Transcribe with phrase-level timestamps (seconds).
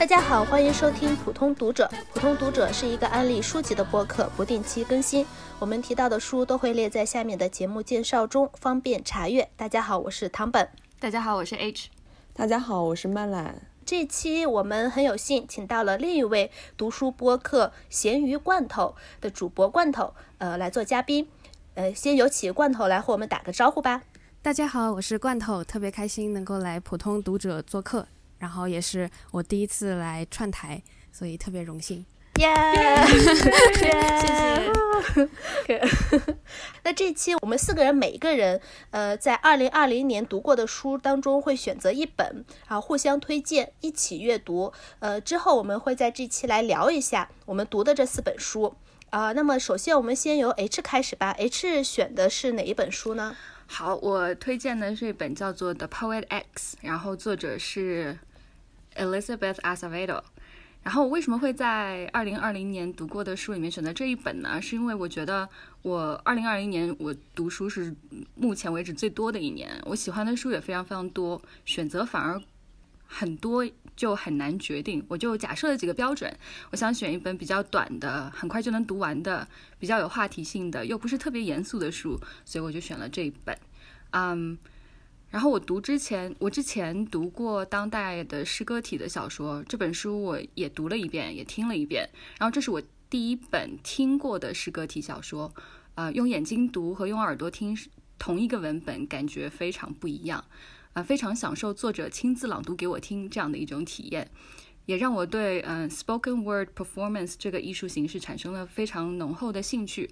[0.00, 1.86] 大家好，欢迎收听普通读者。
[2.14, 5.26] 普通读者是一个安利书籍的播客，不定期更新。
[5.58, 9.50] 我们提到的书都会列在下面的节目介绍中，方便查阅。
[9.58, 10.66] 大家好，我是唐本。
[10.98, 11.90] 大家好，我是 H。
[12.32, 13.60] 大家好，我是曼兰。
[13.84, 21.28] 这期我们很有幸请到了另一位读书播客“咸鱼罐头”的主播罐头，呃，来做嘉宾。
[21.74, 24.00] 呃，先有请罐头来和我们打个招呼吧。
[24.40, 28.06] 大家好，我是罐头，特别开心能够来普通读者做客。
[28.40, 32.04] 然后也是我第一次来串台，所以特别荣幸。
[32.40, 32.48] 耶！
[33.06, 33.24] 谢
[33.84, 34.72] 谢。
[36.84, 38.58] 那这期我们四个人每一个人，
[38.92, 44.72] 呃，在二零二零年读过的书当中会选择一本，然后互相推荐，一起阅读。
[45.00, 48.74] 呃，之后我们会在这期来聊一下我们读的这四本书。
[49.10, 51.32] 啊，那么首先我们先由 H 开始吧。
[51.32, 53.36] H 选的是哪一本书呢？
[53.66, 58.18] 好，我推荐的是一本叫做《The Poet X》，然后作者是。
[58.96, 60.22] Elizabeth Acevedo，
[60.82, 64.60] 然后我为什么会在二零二零年读过的书里面选择这一本呢？
[64.60, 65.48] 是因为我觉得
[65.82, 67.94] 我二零二零年我读书是
[68.34, 72.40] 目前为止最多的一年，我喜欢的书也非常非常多，选择反而
[73.06, 75.04] 很多就很难决定。
[75.08, 76.34] 我就假设了几个标准，
[76.70, 79.46] 我想选一本比较短的，很快就能读完的，
[79.78, 83.56] 比较有话题性的，又不是特别严肃的书，所以我就选了这一本。
[84.12, 84.58] 嗯。
[85.30, 92.08] 然后我读之前，我之前读过当代的诗歌体的小说，这本书我也读了一遍，也听了一遍。
[92.38, 95.54] 然后这是我第一本听过的诗歌体小说，
[95.94, 97.78] 呃，用眼睛读和用耳朵听
[98.18, 100.44] 同一个文本，感觉非常不一样，
[100.94, 104.28] 呃，非常享受作者亲自朗读给我听这样的一种体验，
[104.86, 110.10] 也让我对嗯 spoken word performance 这个艺术形式产生了非常浓厚的兴趣。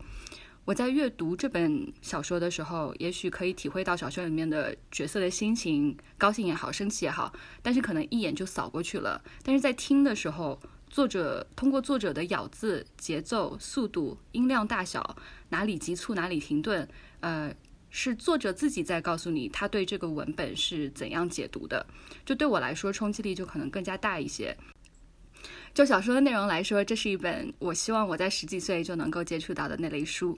[0.69, 9.19] 我在阅读这本小说的时候，也许可以体会到小说里面的角色的心情，高兴也好，生气也好，但是可能一眼就扫过去了。
[9.43, 10.61] 但是在听的时候，
[10.91, 15.17] 作者通过作者的咬字、节奏、速度、音量大小，
[15.49, 16.87] 哪里急促，哪里停顿，
[17.21, 17.51] 呃，
[17.89, 21.87] 是作者自己在告诉你他对这个文本是怎样解读的。
[22.27, 24.55] 就对我来说，冲击力就可能更加大一些。
[25.75, 30.37] 就小说的内容来说，这是一本我希望我在十几岁就能够接触到的那类书，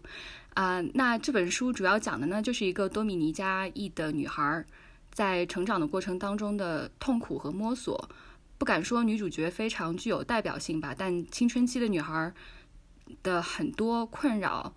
[0.55, 4.65] 啊，那这本书主要讲的呢，就是一个多米尼加裔的女孩
[5.11, 8.09] 在成长的过程当中的痛苦和摸索。
[8.59, 12.31] 不敢说女主角非常具有代表性吧，但青春期的女孩
[13.23, 14.75] 的很多困扰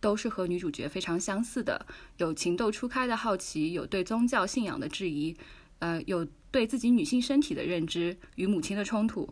[0.00, 1.86] 都是和女主角非常相似的，
[2.18, 5.34] 有情窦初开的好奇，有对宗教信仰的质疑，
[5.78, 9.26] 呃，有对自己女性身体的认知与母亲的冲突。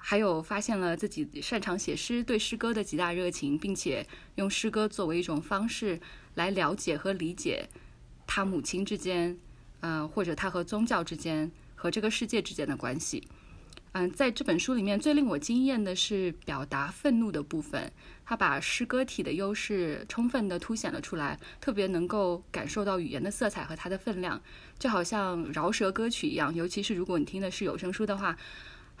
[0.00, 6.00] 还有发现了自己擅长写诗，对诗歌的极大热情，并且用诗歌作为一种方式
[6.34, 7.68] 来了解和理解
[8.26, 9.36] 他母亲之间，
[9.80, 13.26] 嗯，或者他和宗教之间和这个世界之间的关系。
[13.92, 17.92] 嗯，在这本书里面最令我惊艳的是表达愤怒的部分，
[18.24, 24.40] 他把诗歌体的优势充分的凸显了出来，特别能够感受到语言的色彩和它的分量，
[24.78, 28.38] 就好像饶舌歌曲一样，尤其是如果你听的是有声书的话。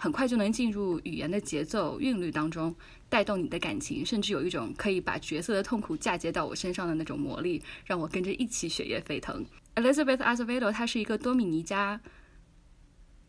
[0.00, 2.72] 很快就能进入语言的节奏韵律当中，
[3.08, 9.44] 带动你的感情，甚至有一种可以把角色的痛苦嫁接到我身上的那种魔力，让我跟着一起血液沸腾。
[9.74, 12.00] Elizabeth Acevedo，她是一个多米尼加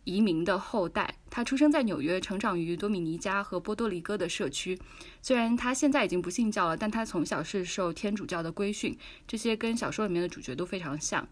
[0.04, 4.80] 移民的后代，她出生在纽约，成长于多米尼加和波多黎各的社区。
[5.24, 8.96] 虽然她现在已经不信教了，但她从小是受天主教的规训，
[9.28, 11.28] 这些跟小说里面的主角都非常像。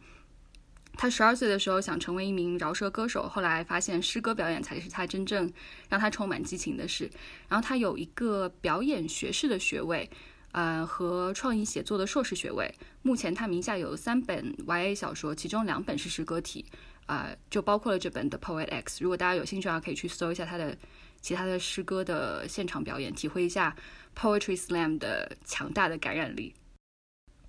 [0.98, 5.52] 他十二岁的时候想成为一名饶舌歌手，后来发现诗歌表演才是他真正
[5.90, 7.10] 让他充满激情的事。
[7.48, 10.10] 然后他有一个表演学士的学位，
[10.54, 12.74] 呃，和创意写作的硕士学位。
[13.04, 16.66] 目前他名下有三本 YA 小说，其中两本是诗歌体，
[17.06, 19.00] 呃，就包括了这本《The Poet X》。
[19.04, 20.76] 如果大家有兴趣的话，可以去搜一下他的
[21.22, 23.76] 其他的诗歌的现场表演，体会一下
[24.16, 26.56] Poetry Slam 的强大的感染力。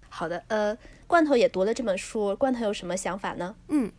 [0.08, 0.76] 好的，呃，
[1.06, 3.54] 罐头也读了这本书，罐头有什么想法呢？
[3.68, 3.90] 嗯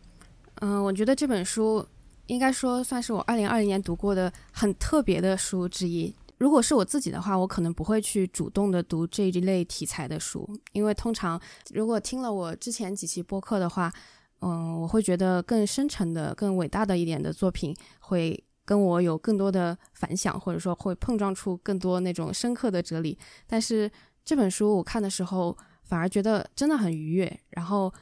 [0.56, 1.86] 嗯，我觉得这本书
[2.26, 6.14] 应该说算是我二零二零年读过的很特别的书之一。
[6.36, 11.40] 如果是我自己的话，我可能不会去主动的读这一类题材的书，因为通常
[11.72, 13.92] 如果听了我之前几期播客的话，
[14.40, 23.18] 嗯，我会觉得更深沉的、更伟大的一点的作品会跟我有更多的反响，或者说会碰撞出更多那种深刻的哲理。
[23.46, 23.90] 但是
[24.24, 25.56] 这本书我看的时候。
[25.90, 27.40] 反而觉得真的很愉悦。
[27.50, 27.92] 然后，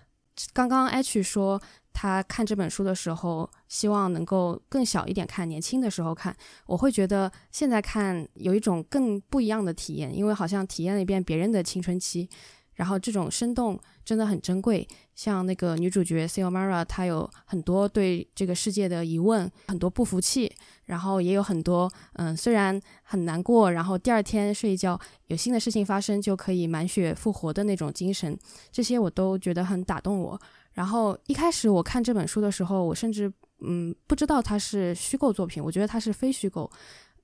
[0.52, 1.58] 刚刚 H 说
[1.94, 6.36] 他看这本书的时候，希望能够更小一点看，年轻的时候看。
[6.66, 12.28] 我会觉得现在看有一种更不一样的体验，因为好像体验了一遍别人的青春期。
[12.78, 14.86] 然后这种生动真的很珍贵。
[15.16, 20.50] 像那个女主角 Xiomara，她有很多对这个世界的疑问，很多不服气，
[20.84, 28.38] 然后也有很多嗯，虽然很难过，然后第二天睡一觉有新的事情发生就可以满血复活的那种精神，
[28.70, 30.40] 这些我都觉得很打动我。
[30.74, 36.70] 然后一开始我看这本书的时候，我甚至嗯不知道它是虚构作品，我觉得它是非虚构，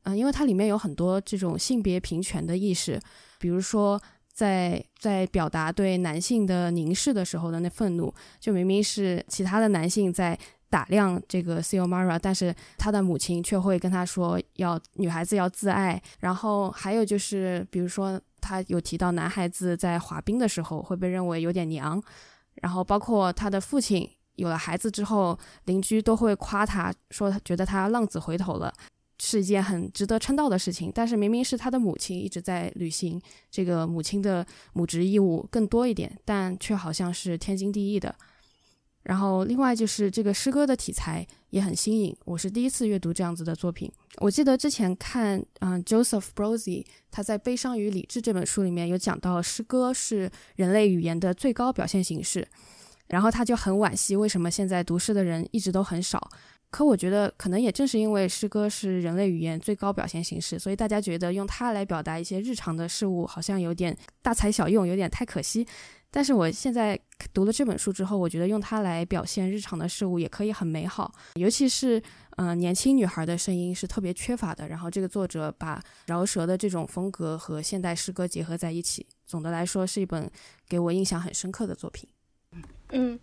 [0.03, 3.01] 嗯，因为它里面有很多这种性别平权的意识，
[3.39, 4.03] 比如说。
[4.35, 10.37] 在在表达对男性的凝视的时候的那愤怒，就明明是其他的男性在
[10.69, 16.03] 打量这个 Xiomara，但是他的母亲却会跟他说要女孩子要自爱。
[16.19, 22.03] 然后还有就是，比如说他有提到男孩子在滑冰的时候会被认为有点娘，
[22.55, 28.75] 然后包括他的父亲有了孩子之后，邻居都会夸他说他觉得他浪子回头了。
[29.21, 33.21] 是一件很值得称道的事情，但是明明是他的母亲一直在履行
[33.51, 38.15] 这个母亲的母职义务更多一点，但却好像是天经地义的。
[39.05, 43.93] 然后另外就是这个诗歌的题材也很新颖，我是第一次阅读这样子的作品。
[44.17, 52.49] 我记得之前看嗯 Joseph Brozy 他在《悲伤与理智》这本书里面有讲到诗歌是人类语言的最高表现形式，
[53.09, 56.31] 然后他就很惋惜为什么现在读诗的人一直都很少。
[56.75, 65.65] 可我觉得，可能也正是因为诗歌是人类语言最高表现形式，所以大家觉得用它来表达一些日常的事物，好像有点大材小用，有点太可惜。
[66.11, 66.99] 但是我现在
[67.33, 71.15] 读了这本书之后，我觉得用它来表现日常的事物也可以很美好。
[71.37, 72.03] 尤其是，
[72.39, 74.67] 嗯，年轻女孩的声音是特别缺乏的。
[74.67, 80.29] 然后这个作者把饶舌的这种风格和现代诗歌结合在一起，总的来说是一本
[80.69, 82.09] 给我印象很深刻的作品。
[82.91, 83.19] 嗯，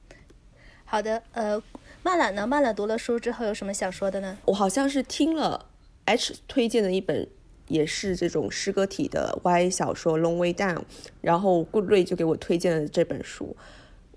[0.91, 1.63] 好的，呃。
[2.03, 2.45] 曼懒呢？
[2.45, 4.37] 曼懒读了书之后有什么想说的呢？
[4.43, 5.67] 我好像是听了
[6.03, 7.25] H 推荐的一本，
[7.69, 10.75] 也是这种诗歌体的 Y 小说《Long Way Down》，
[11.21, 13.55] 然后顾瑞就给我推荐了这本书。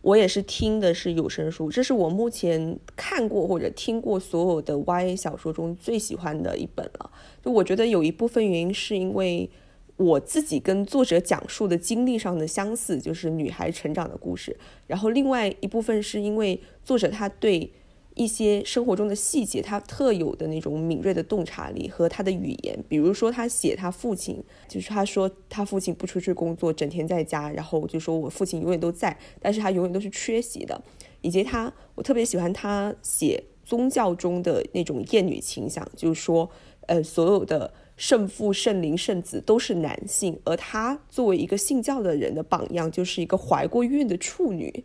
[0.01, 7.09] 我也是听的是有声书，这是我目前看过或者听过所有的 Y 小说中最喜欢的一本了。
[7.45, 9.49] 就我觉得有一部分原因是因为。
[9.97, 14.57] 我自己跟作者讲述的经历上的相似，就是女孩成长的故事。
[14.89, 17.71] 然后另外一部分是因为作者他对
[18.17, 22.77] 一些生活中的细节，他特有的那种敏锐的洞察力和他的语言。
[22.89, 30.83] 比如说他写他父亲，就是他说他父亲不出去工作，整天在家，然后就说我父亲永远都在，但是他永远都是缺席的。
[31.21, 36.51] 以及他，我特别喜欢他写宗教中的那种厌女倾向，就是说，
[36.89, 37.73] 呃，所有的。
[37.97, 44.85] 圣父、圣灵、圣子都是男性，而他作为一个信教的人的榜样，就是一个怀过孕的处女，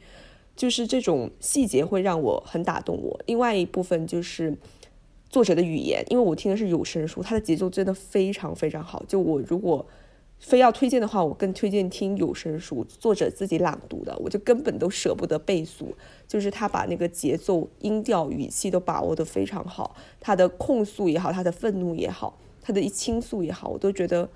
[0.55, 3.19] 就是这种细节会让我很打动我。
[3.25, 4.55] 另外一部分就是
[5.29, 9.03] 作者的语言，因为我听的是有声书，它的节奏真的非常非常好。
[9.07, 9.85] 就我如果
[10.37, 15.87] 非要推荐的话，我更推荐听有声书，作者自己朗读的，我就根本都舍不得背诵。
[16.27, 22.37] 就是他把那个节奏、音调、语气都把握得非常好，他的控诉也好，他的愤怒也好。
[22.69, 24.29] 他的一倾诉也好，我都觉得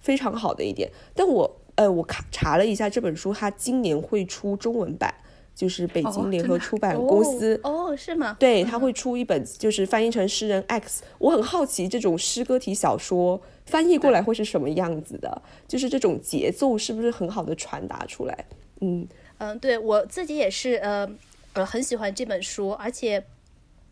[0.00, 0.90] 非常好的一点。
[1.14, 5.14] 但我呃，我看查了一下这本书，它今年会出中文版，
[5.54, 8.36] 就是北京联合出版公司哦，是吗？
[8.40, 11.04] 对，他会出一本，就是翻译成诗人 X。
[11.18, 15.42] 我很好奇，这种诗歌体小说翻译过来会是什么样子的？
[15.68, 18.46] 就是这种节奏是不是很好的传达出来？
[18.80, 19.06] 嗯
[19.38, 21.08] 嗯，对我自己也是呃
[21.52, 23.22] 呃很喜欢这本书，而且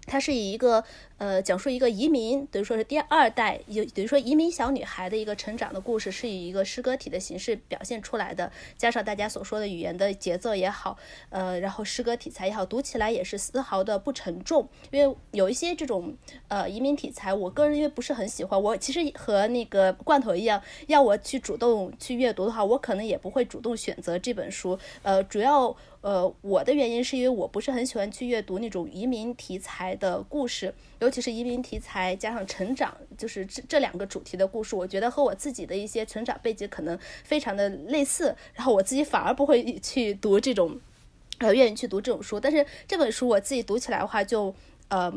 [0.06, 0.84] 它是以一个。
[1.16, 10.98] 呃，讲述一个移民，等于说是第二代，有等于说移民小女孩的一个成长的故事，是以一个诗歌体的形式表现出来的，加上大家所说的语言的节奏也好，
[11.30, 14.68] 呃，然后诗歌题材也好，读起来也是丝毫的不沉重。
[14.90, 16.14] 因为有一些这种
[16.48, 24.76] 呃移民题材，我个人因为不是很喜欢，我其实和那个罐头一样，要我去主动去阅读的话，我可能也不会主动选择这本书。
[25.02, 30.74] 呃，主要呃我的原因是因为我不是很喜欢去阅读那种移民题材的故事。
[31.00, 40.78] 尤其是移民题材加上成长，就是这这两个主题的故事，我觉得和我自己的一些成长背景可能非常的类似，然后我自己反而不会去读这种，
[41.38, 42.38] 呃，愿意去读这种书。
[42.38, 44.54] 但是这本书我自己读起来的话，就
[44.88, 45.10] 呃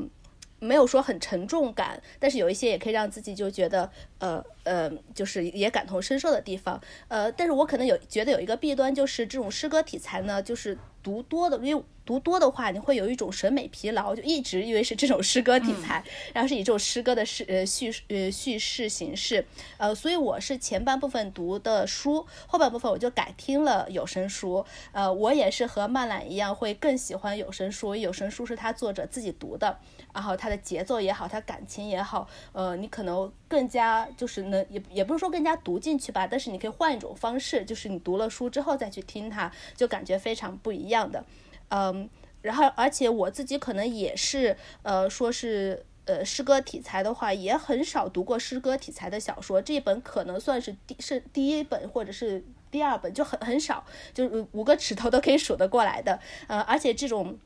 [0.60, 6.82] 没有说很沉重感，但是有一些也可以让自己就觉得呃呃，就是也感同身受的地方。
[7.08, 10.78] 呃，但是我可能有觉得有一个弊端，就是这种诗歌题材呢，就是。
[11.08, 19.46] 读多的，因为读多的话，你会有一种审美疲劳，就一直以为是这种诗歌题材，然后是以这种诗歌的诗呃叙呃叙事形式，
[19.78, 24.66] 呃，所以我是前半部分读的书，后半部分我就改听了有声书。
[24.92, 29.80] 呃，我也是和曼兰一样，会更喜欢有声书，有声书是他作者自己读的，
[30.14, 41.24] 然后他的节奏也好，他感情也好，呃，你可能更加就是能也也不是说更加读进去吧，但是你可以换一种方式，就是你读了书之后再去听它，就感觉非常不一样的。
[41.70, 42.10] 嗯，
[42.42, 49.62] 然后而且我自己可能也是，呃，说是呃诗歌题材的话，也很少读过诗歌题材的小说。
[49.62, 56.20] 这一本可能算是第是第一本或者是第二本，就很很少，就五个指头都可以数得过来的。
[56.48, 57.38] 呃，而且这种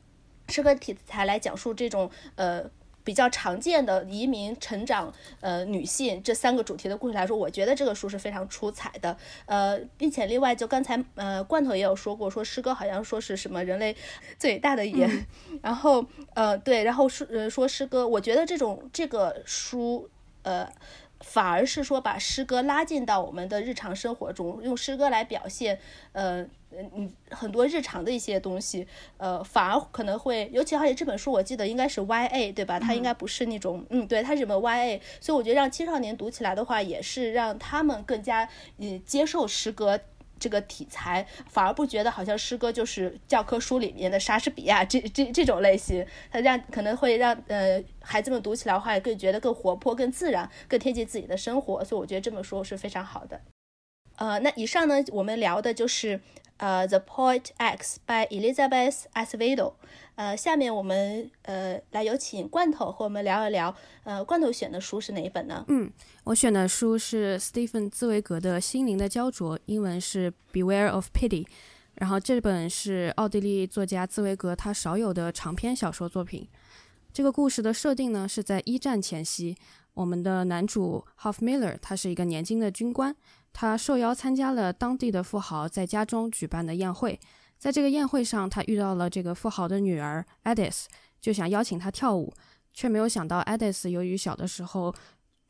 [0.50, 2.70] 诗歌题材来讲述这种呃。
[3.04, 9.16] 比较常见的移民、成长、呃女性这三个主题的故事来说，我觉得这个书是非常出彩的。
[9.46, 13.96] 呃，并且另外就刚才呃罐头也有说过，说诗歌好像说是什么人类
[14.38, 15.28] 最大的言，
[15.62, 20.10] 然后呃对，然后说呃说诗歌，我觉得这种这个书
[20.44, 20.68] 呃。
[21.22, 25.80] 反而是说把诗歌拉进到我们的日常生活中，用诗歌来表现，
[26.12, 28.88] 呃，嗯，很多日常的一些东西，
[29.18, 32.80] 呃，反而可能会，尤其而且这本书我记得应该是 Y A 对吧？
[32.80, 38.48] 它应该不是那种，嗯，对，它是什么 Y A，所以我觉得让青少年读起来的话，也是让他们更加
[38.78, 40.00] 嗯接受诗歌。
[40.42, 53.40] 这个题材反而不觉得好像诗歌就是教科书里面的莎士比亚这这这种类型，它让可能会让呃孩子们读起来的话更觉得更活泼、更自然、更贴近自己的生活，所以我觉得这本书是非常好的。
[54.18, 56.20] 呃，那以上呢我们聊的就是
[56.62, 59.74] 呃《The Poet X》by Elizabeth Acevedo。
[60.16, 63.76] 呃，下面我们呃来有请罐头和我们聊一聊。
[64.04, 65.66] 呃，罐头选的书是哪一本呢？
[65.68, 65.92] 嗯，
[66.24, 71.48] 我选的书是 Stephen 兹维格的《心灵的焦灼》，英文是 Beware of Pity。
[71.96, 76.48] 然后这本是奥地利作家兹维格他少有的长篇小说作品。
[77.12, 79.58] 这个故事的设定呢是在一战前夕，
[79.94, 83.16] 我们的男主 Hofmiller 他是一个年轻的军官，
[83.54, 87.20] 他受邀参加了当地的富豪在家中举办的宴会。
[87.58, 90.86] 在这个宴会上，他遇到了这个富豪的女儿 Edith，
[91.20, 92.34] 就想邀请她跳舞，
[92.74, 94.94] 却没有想到 Edith 由于小的时候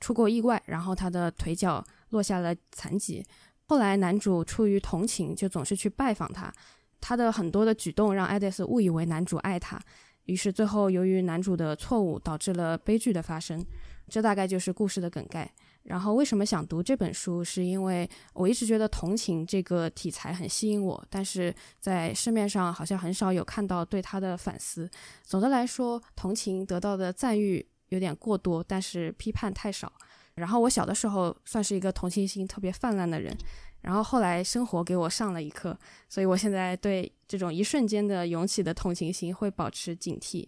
[0.01, 3.25] 出过意外，然后她的腿脚落下了残疾。
[3.67, 6.53] 后来男主出于同情，就总是去拜访她，
[6.99, 9.79] 他的很多的举动让 Edith 误以为男主爱她，
[10.25, 13.65] 于是最后由于男主的错误导致了悲剧的发生。
[14.09, 15.49] 这大概就是故事的梗概。
[15.83, 17.43] 然后为什么想读这本书？
[17.43, 24.89] 是因为我一直觉得同情这个题材很吸引我，但是在市面上好像很少有看到对他的反思。
[25.23, 29.91] 总的来说，同情得到的赞誉有点过多，但是批判太少。
[30.35, 33.35] 然后我小的时候算是一个同情心特别泛滥的人，
[33.81, 40.47] 然后后来生活给我上了一课，所以我现在对这种一瞬间的涌起的同情心会保持警惕。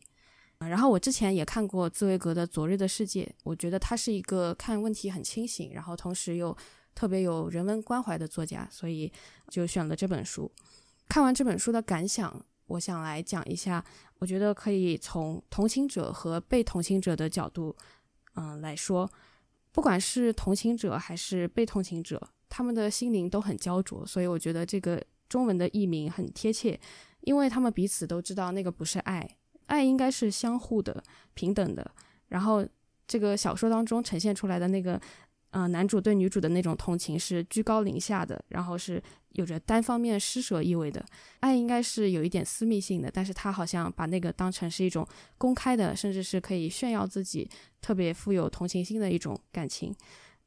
[0.67, 6.55] 然后我之前也看过茨威格的《昨日的世界》，我觉得他是一个看问题很清醒，然后同时又
[6.93, 9.11] 特别有人文关怀的作家，所以
[9.49, 10.51] 就选了这本书。
[11.07, 13.83] 看完这本书的感想，我想来讲一下。
[14.19, 17.75] 我觉得可以从同情者和被同情者的角度，
[18.35, 19.11] 嗯来说，
[19.73, 26.79] 不管是同情者还是被同情者，他们的心灵都很焦灼，所以我觉得这个中文的译名很贴切，
[27.21, 29.35] 因为他们彼此都知道那个不是爱。
[29.67, 31.03] 爱应该是相互的、
[31.33, 31.89] 平等的。
[32.29, 32.65] 然后，
[33.07, 34.99] 这个小说当中呈现出来的那个，
[35.51, 39.01] 呃，男主对女主的那种同情是居高临下的，然后是
[39.33, 41.03] 有着单方面施舍意味的。
[41.41, 47.47] 爱应该是有一点私密性的，但是他好像把那个当成是一种公开的，甚至是可以炫耀自己
[47.81, 49.93] 特别富有同情心的一种感情。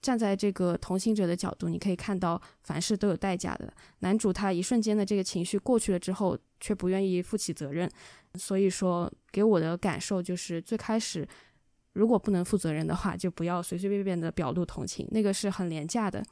[0.06, 3.72] 站在这个同行者的角度，你可以看到凡事都有代价的。
[3.98, 7.90] 男主他一瞬间的这个情绪过去了之后，却不愿意负起责任。
[8.34, 11.26] 所以说，给我的感受就是，最开始
[11.94, 16.24] 如果不能负责任的话，就不要随随便便的表露同情，那个是很廉价的。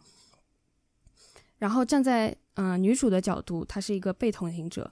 [1.58, 4.88] 然后站在嗯女主的角度，她是一个被同情者，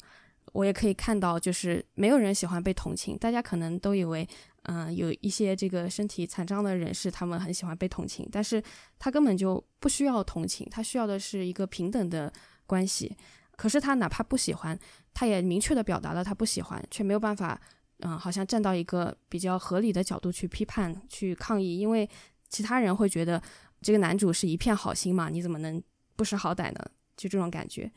[0.54, 4.28] 我也可以看到，就是没有人喜欢被同情，大家可能都以为，
[4.64, 8.62] 嗯，有一些这个身体残障的人士，他们很喜欢被同情，但是
[8.98, 12.32] 他根本就不需要同情，他需要的是一个平等的
[12.66, 13.16] 关系。
[13.56, 14.78] 可是他哪怕不喜欢，
[15.12, 17.60] 他也明确的表达了他不喜欢，却没有办法，
[17.98, 22.08] 嗯，好像站到一个比较合理的角度去批判、去抗议，因为
[22.48, 23.40] 其他人会觉得
[23.80, 25.82] 这个男主是一片好心嘛，你怎么能
[26.16, 26.80] 不识好歹呢？
[27.16, 27.90] 就这种感觉。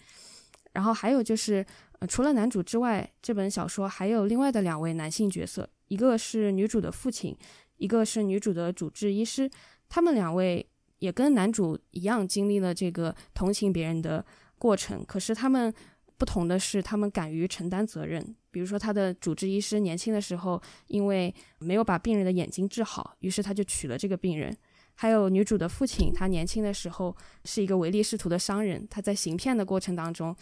[0.74, 1.66] 然后还有就是，
[2.00, 7.36] 呃，除了男主之外，这本小说还有另外的两位男性角色，一个是女主的父亲，
[7.78, 9.50] 一个是女主的主治医师，
[9.90, 10.66] 他们两位
[11.00, 14.26] 也跟男主一样经历了这个同情别人的。
[14.58, 15.72] 过程，可是他们
[16.18, 18.36] 不同的是，他们敢于承担责任。
[18.52, 24.56] 比如说，他的主治医师年轻的时候，因为没有把病人的眼睛治好，于是他就娶了这个病人。
[24.94, 30.34] 还有女主的父亲，他年轻的时候是一个唯利是图的商人，他在行骗的过程当中，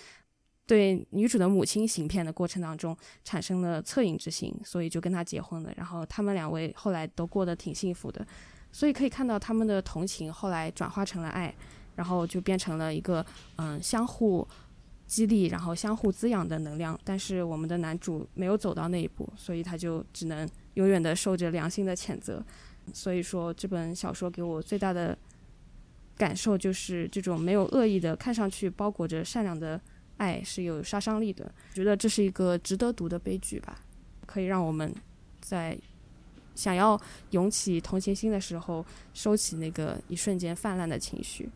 [0.73, 5.71] 对女主的母亲行骗的过程当中产生了恻隐之心，所以就跟他结婚了。
[5.77, 8.25] 然后他们两位后来都过得挺幸福的，
[8.71, 11.53] 所以可以看到他们的同情后来转化成了爱，
[11.95, 13.23] 然后就变成了一个
[13.57, 14.47] 嗯相互
[15.05, 16.99] 激励，然后相互滋养的能量。
[17.03, 22.43] 但是我们的男主没有走到那一步，所以他就只能永远的受着良心的谴责。
[22.95, 25.15] 所以说，这本小说给我最大的
[26.17, 29.79] 感受就是这种没有恶意的、看上去包裹着善良的
[30.23, 31.51] 爱是有杀伤力的。
[31.73, 33.79] 觉得这是一个值得读的悲剧吧，
[34.25, 34.93] 可以让我们
[35.41, 35.77] 在
[36.55, 36.99] 想要
[37.31, 41.49] 涌起同情心的时候，收起那个一瞬间泛滥的情绪。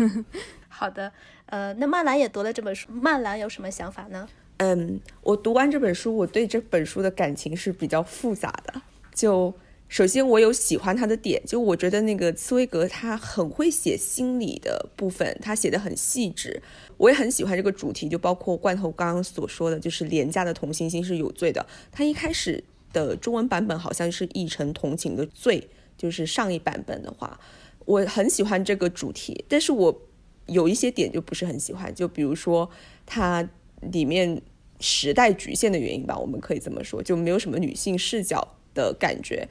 [0.68, 1.12] 好的，
[1.46, 4.26] 呃，那曼兰也读了这本书，曼兰有什么想法呢？
[4.56, 8.80] 嗯，我读完这本书，我对这本书的感情是比较复杂的，
[9.14, 9.54] 就。
[9.88, 16.60] 首先，我有喜欢他的点，就我觉得那个茨威格他很会写心理的部分，他写的很细致。
[16.96, 21.64] 我也很喜欢这个主题，就包括罐头刚刚所说的，就是廉价的同情心是有罪的。
[21.92, 22.62] 他一开始
[22.92, 27.38] 的中文版本好像是译成同情的罪，就是上一版本的话，
[27.84, 30.02] 我很喜欢这个主题，但是我
[30.46, 32.68] 有一些点就不是很喜欢，就比如说
[33.06, 33.48] 它
[33.92, 34.42] 里面
[34.80, 39.48] 时代局限的原因吧，我们可以这么说，就没有什么女性视角的感觉。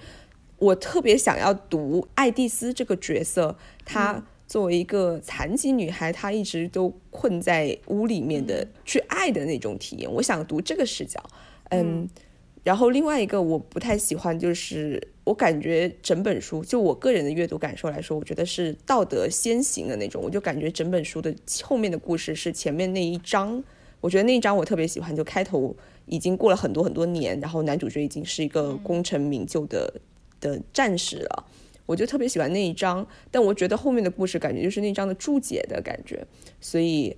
[0.65, 3.55] 我特别想要读爱丽丝这个角色，
[3.85, 10.11] 她作为一个残疾女孩，她一直都困在屋里面的去爱的那种体验。
[10.11, 11.23] 我想读这个视角，
[11.69, 12.09] 嗯。
[12.63, 20.19] 然后另外一个我不太喜欢，就是我感觉整本书，就我个人的阅读感受来说，我觉得是道德先行的那种。
[20.19, 21.31] 我就感觉整本书的
[21.61, 23.63] 后面的故事是前面那一章，
[24.01, 25.75] 我觉得那一章我特别喜欢，就开头
[26.07, 30.01] 已经过了很多很多年，然后男主角已经是一个功成名就的。
[30.39, 31.45] 的战士了，
[31.85, 36.25] 我就特别喜欢那一章，但我觉得后面的故事感觉就是那章的注解的感觉，
[36.59, 37.15] 所以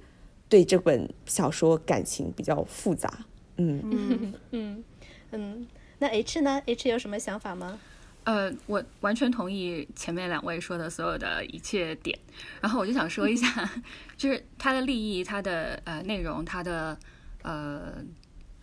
[0.49, 3.25] 对这本小说感情比较复杂。
[3.57, 4.83] 嗯嗯嗯
[5.31, 5.67] 嗯，
[5.99, 7.79] 那 H 呢？H 有什么想法吗？
[8.23, 12.17] 呃，我完全同意前面两位说的所有的一切点，
[12.61, 13.69] 然后我就想说一下，
[14.17, 16.97] 就是它的立意、它的呃内容、它的
[17.43, 18.03] 呃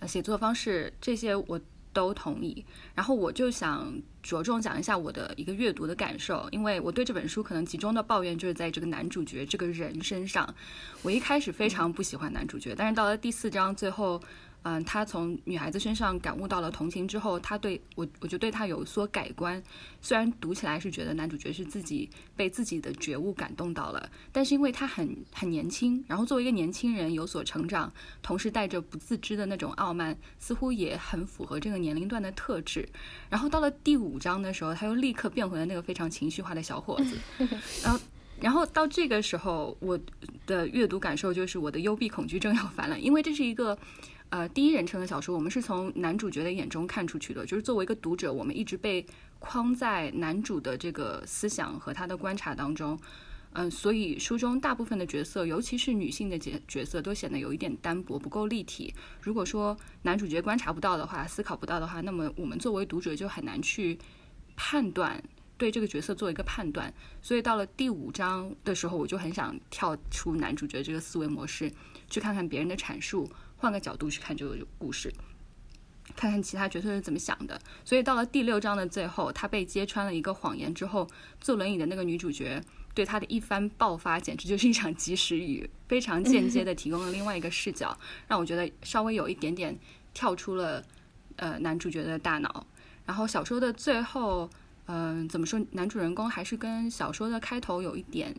[0.07, 1.61] 写作方式这些我。
[1.95, 2.63] 都同意，
[2.95, 3.91] 然后我就想
[4.23, 10.55] 着重讲一下我的一个阅读的感受，因为我对这本书可能集中的抱怨就是在这个男主角这个人身上，
[11.01, 14.21] 我一开始非常不喜欢男主角，但是到了第四章最后。
[14.65, 19.63] 嗯，他从女孩子身上感悟到了同情之后，他对我，我就对他有所改观。
[20.01, 32.89] 虽然读起来是觉得男主角是自己被自己的觉悟感动到了，但是因为他很很年轻，然后作为一个年轻人有所成长，同时带着不自知的那种傲慢，似乎也很符合这个年龄段的特质。
[33.29, 37.19] 然后到了第五章的时候，他又立刻变回了那个非常情绪化的小伙子。
[37.85, 38.01] 然后，
[38.41, 40.01] 然后到这个时候，我
[40.47, 43.79] 的阅读感受就是我的幽闭恐惧症要犯了，因为这是一个。
[44.31, 47.47] 呃，第一人称的小说，我们是从男主角的眼中看出去的。
[47.47, 49.07] 就是作为一个读者，我们一直被
[49.39, 52.99] 框在男主的这个思想和他的观察当中。
[53.53, 58.93] 嗯，所以书中大部分的角色，尤其是女性的角角色，都显得有一点单薄，不够立体。
[59.21, 63.97] 如果说男主角观察不到的话，思考不到的话，那么我们作为读者就很难去
[64.57, 65.23] 判断，
[65.57, 66.93] 对这个角色做一个判断。
[67.23, 71.71] 所以到了第五章的时候，我就很想跳出男主角这个思维模式，
[72.11, 73.31] 去看看别人的阐述。
[73.65, 75.11] 换个角度去看这个故事，
[76.15, 77.59] 看看其他角色是怎么想的。
[77.83, 81.09] 所以到了第六章的最后，他被揭穿了一个谎言之后，
[81.41, 87.99] 坐轮椅的那个女主角对他的一番爆发，简直就是一场及时雨，非常间接的提供了另外一个视角，
[88.29, 89.75] 让我觉得稍微有一点点
[90.13, 90.85] 跳出了
[91.37, 92.67] 呃男主角的大脑。
[93.07, 94.51] 然后小说的最后，
[94.89, 95.59] 嗯，怎么说？
[95.71, 98.37] 男主人公还是跟小说的开头有一点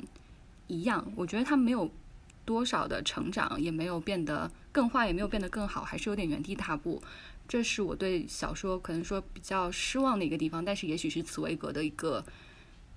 [0.68, 1.90] 一样，我觉得他没有。
[2.48, 7.02] 多少的成长也没有变得更坏，也没有变得更好，还是有点原地踏步。
[7.48, 12.22] 这是我对小说可能说比较失望的一个地方，但是也许是茨威格的一个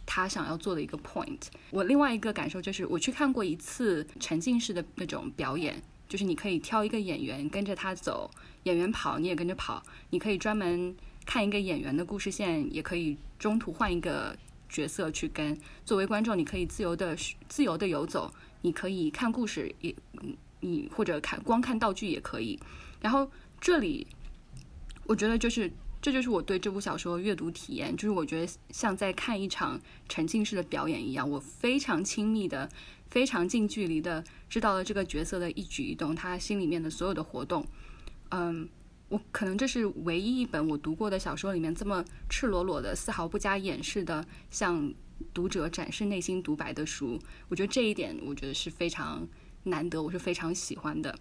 [0.04, 1.38] 他想要做的一个 point。
[1.70, 8.28] 我另外一个感受就是，我去看过一次沉浸式的那种表演，就是你可以挑一个演员跟着他走，
[8.64, 14.36] 演员跑你也跟着跑，你可以专门看一个演员的故事线，也可以中途换一个
[14.68, 15.56] 角色去跟。
[15.84, 17.16] 作为观众，你可以自由的
[17.48, 18.32] 自由的游走。
[18.62, 22.58] 你可以看故事，也嗯你或者看光看道具也可以。
[23.00, 24.06] 然后这里，
[25.04, 32.68] 我觉得就是这就是我对这部小说阅读体验，就是我觉得像在看一场沉浸式的表演一样，我非常亲密的、
[33.08, 37.66] 非常近距离的知道了这个角色的一举一动，他心里面的所有的活动。
[38.30, 38.68] 嗯，
[39.08, 44.92] 我可能这是唯一一本我读过的小说里面这么赤裸裸的、丝毫不加掩饰的向
[45.32, 47.18] 读者展示内心独白的书。
[47.48, 49.26] 我觉得这一点，我觉得是非常
[49.64, 51.14] 难得，我是非常喜欢的。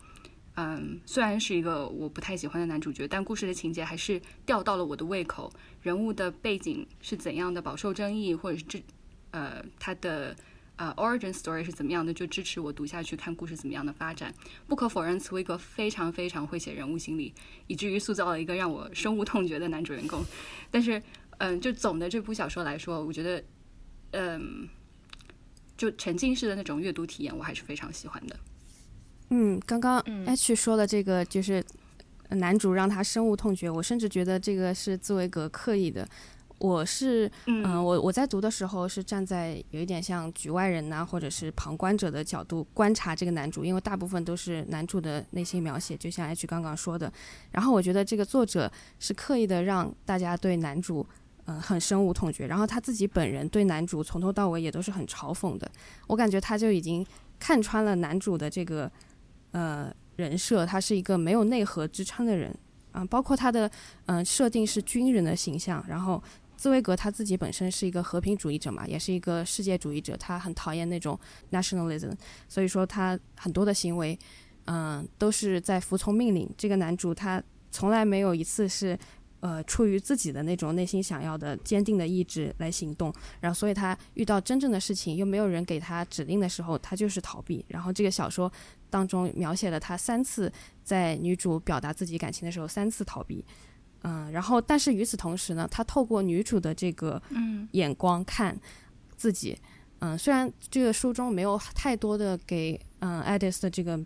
[0.55, 5.51] 嗯，虽然是一个我不太喜欢的男主角，但故事的情节还是吊到了我的胃口。
[5.83, 8.83] 人物的背景是怎样的，饱受争议，或者是这，
[9.29, 10.35] 呃，他的
[10.75, 14.33] 呃 origin story 是怎么样的，就支持我读下去，看故事怎么样的发展。
[14.65, 17.31] 不可否认，茨威格非常非常会写人物心理，
[17.67, 20.25] 以至于塑造了一个让我深恶痛绝的男主人公。
[20.71, 20.99] 但是，
[21.37, 23.43] 嗯，就总的这部小说来说，我觉得，
[24.11, 24.67] 嗯，
[25.77, 28.35] 就沉浸式的那种阅读体验，我还是非常喜欢的。
[29.29, 31.63] 嗯，刚刚 H 说的这个就是
[32.29, 36.07] 男主让他深恶痛绝，我甚至觉得这个是茨威格刻意的。
[36.59, 47.13] 我是，嗯，我我在读的时候是站在有一点像局外人呐，或者是旁观者的角度观察这个男主，因为大部分都是男主的内心描写，就像 H 刚刚说的。
[47.51, 51.05] 然后我觉得这个作者是刻意的让大家对男主，
[51.47, 52.47] 嗯，很深恶痛绝。
[52.47, 55.69] 然后他自己本人对男主从头到尾也都是很嘲讽的。
[56.05, 57.05] 我感觉他就已经
[57.39, 58.89] 看穿了男主的这个。
[59.51, 62.53] 呃，人设他是一个没有内核支撑的人
[62.91, 63.71] 啊，包括他的
[64.05, 65.83] 嗯设定是军人的形象。
[65.87, 66.21] 然后，
[66.57, 71.17] 茨威格他自己本身是一个和平主义者嘛，也是一个世界主义者，他很讨厌那种
[71.51, 72.11] nationalism，
[72.49, 74.19] 所以说他很多的行为
[74.65, 76.47] 嗯都是在服从命令。
[76.57, 78.99] 这个男主他从来没有一次是。
[79.39, 87.63] 呃，出于自己的那种内心想要的坚定的意志来行动，然后所以他遇到真正的事情又没有人给他指令的时候，他就是逃避。
[87.67, 88.51] 然后这个小说
[88.89, 90.51] 当中描写了他三次
[90.83, 93.45] 在女主表达自己感情的时候三次逃避，
[94.01, 97.21] 嗯，然后但是与此同时呢，他透过女主的这个
[97.73, 98.59] 眼光看
[99.15, 99.55] 自己，
[99.99, 103.99] 嗯，虽然这个书中没有太多的给嗯爱丽丝的这个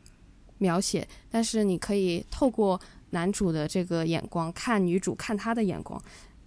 [0.58, 2.78] 描写，但是你可以透过。
[3.12, 6.02] 男主的这个眼光看女主，看他的眼光，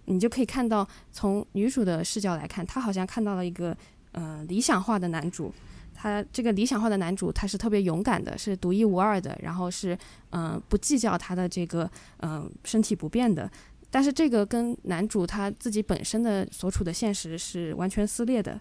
[0.05, 3.75] 你就可以看到，从女主的视角来看，他好像看到了一个
[4.11, 5.51] 呃理想化的男主。
[5.97, 9.97] 他这个理想化的男主，他是特别勇敢的，是独一无二的，然后是
[10.31, 13.49] 嗯不计较他的这个嗯身体不便的。
[13.89, 18.59] 但是这个跟男主他自己本身的所处的现实是完全撕裂的。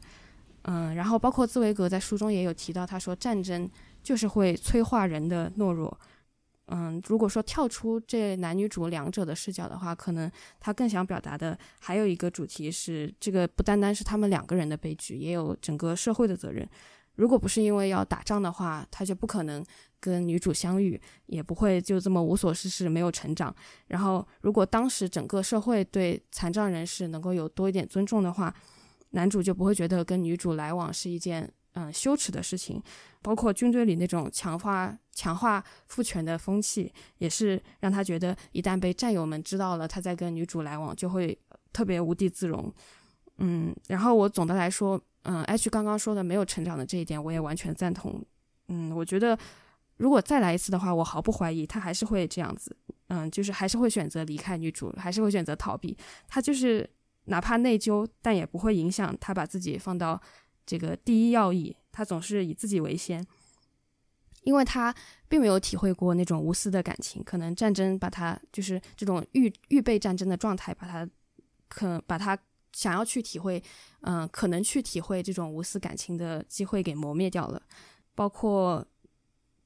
[0.62, 3.68] 嗯，然后包括茨维格在书中也有提到，他说战争
[4.02, 5.98] 就是会催化人的懦弱。
[6.68, 16.66] 嗯，如果说跳出这男女主两者的视角的话，可能他更想表达的还有一个主题是，这个不单单是他们两个人的悲剧，也有整个社会的责任。
[17.16, 19.62] 如果不是因为要打仗的话，他就不可能
[20.00, 23.54] 跟女主相遇，也不会就这么无所事事，没有成长。
[23.88, 28.52] 然后，如果当时整个社会对残障人士能够有多一点尊重的话，
[29.10, 31.52] 男主就不会觉得跟女主来往是一件。
[31.76, 32.80] 嗯，羞耻的事情，
[33.20, 41.36] 包括军队里那种强化强化父权的风气，也是让他觉得一旦被战友们知道了他在跟女主来往，就会
[41.72, 42.72] 特别无地自容。
[43.38, 48.24] 嗯，然后我总的来说，嗯，H 刚刚说的没有成长的这一点，我也完全赞同。
[48.68, 49.36] 嗯，我觉得
[49.96, 52.76] 如果再来一次的话，我毫不怀疑他还是会这样子。
[53.08, 55.96] 嗯，就是还是会选择离开女主，还是会选择逃避。
[56.28, 56.88] 他就是
[57.24, 60.22] 哪怕内疚，但也不会影响他把自己放到。
[60.66, 63.26] 这个第一要义，他总是以自己为先，
[64.42, 64.94] 因为他
[65.28, 67.22] 并没有体会过那种无私的感情。
[67.22, 71.08] 可能战争把他就是这种预预备战争的状态，把他
[71.68, 72.38] 可把他
[72.72, 73.62] 想要去体会，
[74.00, 77.62] 嗯，可能去体会这种无私感情的机会给磨灭掉了。
[78.14, 78.86] 包括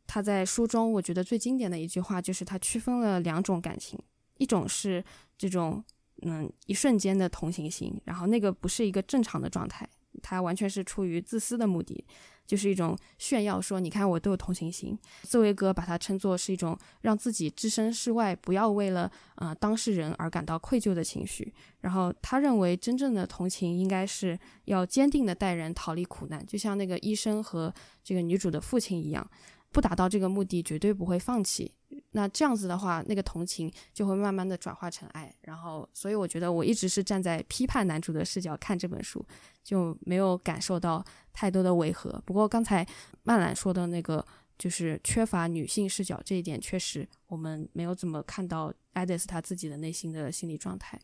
[0.06, 3.98] 他在书中，我觉得最经典的一句话就是他区分了两种感情，
[4.38, 5.04] 一种是
[5.36, 5.84] 这种
[6.22, 9.88] 嗯一瞬间的同情心，然后那个不是一个正常的状态。
[10.22, 12.04] 他完全是出于自私的目的，
[12.46, 14.98] 就是一种炫耀，说你看我都有同情心。
[15.22, 21.52] 茨威格把它称作是一种让自己置身事外，不要为了呃当事人而感到愧疚的情绪。
[21.80, 29.28] 然后他认为真正的同情应该是要坚定的带人逃离苦难，就像那个医生和这个女主的父亲一样。
[29.70, 31.74] 不达到这个目的，绝对不会放弃。
[32.12, 35.32] 那这样子的话，那个同情就会慢慢的转化成爱。
[35.42, 39.24] 然后，所以我觉得我一直是站在批判男主的视角看这本书，
[39.62, 42.10] 就没有感受到太多的违和。
[42.24, 42.86] 不过刚才
[43.24, 44.24] 曼兰说的那个，
[44.58, 50.98] 就是缺乏女性视角这一点，确实我们没有怎么看到爱丽丝她自己的内心的心理状态。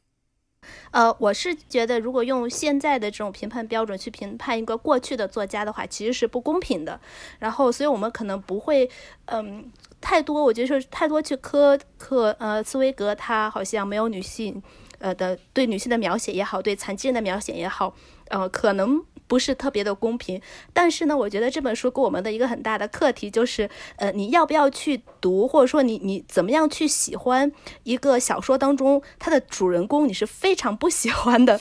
[0.90, 7.00] 呃，我是觉得，如果用现在的这种评判标准去评判一个过去的作家的话，其实是不公平的。
[7.38, 8.88] 然后，所以我们可能不会，
[9.26, 14.62] 嗯，太多，我觉得是太多去苛刻，呃，茨威格他好像没有女性，
[14.98, 17.94] 呃的对女性的描写也好，对残疾人的描写也好，
[18.28, 19.04] 呃，可能。
[19.26, 20.40] 不是特别的公平，
[20.72, 27.50] 但是呢，我觉得这本书给我们的一个很大的课题就是，呃，你要不要去读，或者说你你怎么样去喜欢
[27.82, 31.60] 一个小说当中它的主人公，你是非常不喜欢的。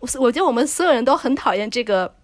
[0.00, 2.14] 我 我觉得我们所有人都很讨厌这个，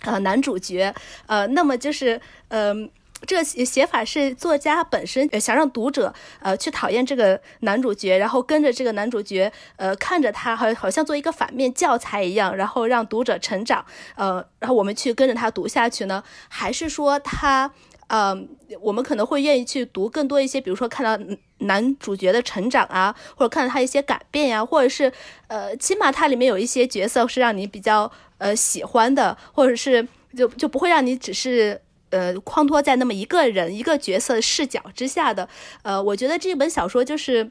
[0.00, 0.94] 呃，男主角，
[1.26, 2.90] 呃，那么就是，嗯。
[3.24, 13.84] 这个写法是作家本身呃想让读者呃去讨厌这个男主角，然后跟着这个男主角呃看着他，好好像做一个反面教材一样，然后让读者成长，
[14.16, 16.22] 呃，然后我们去跟着他读下去呢？
[16.48, 17.70] 还是说他
[18.08, 18.36] 呃
[18.80, 21.24] 我们可能会愿意去读更多一些，比如说看到
[21.58, 25.10] 男主角的成长啊，或者看到他一些改变呀，或者是
[25.48, 31.80] 呃起码它里面有一些角色是让你比较呃喜欢的，或者是就就不会让你只是。
[32.10, 35.48] 呃，框托在那么一个人一个角色视角之下的，
[35.82, 37.50] 呃，我觉得这本小说就是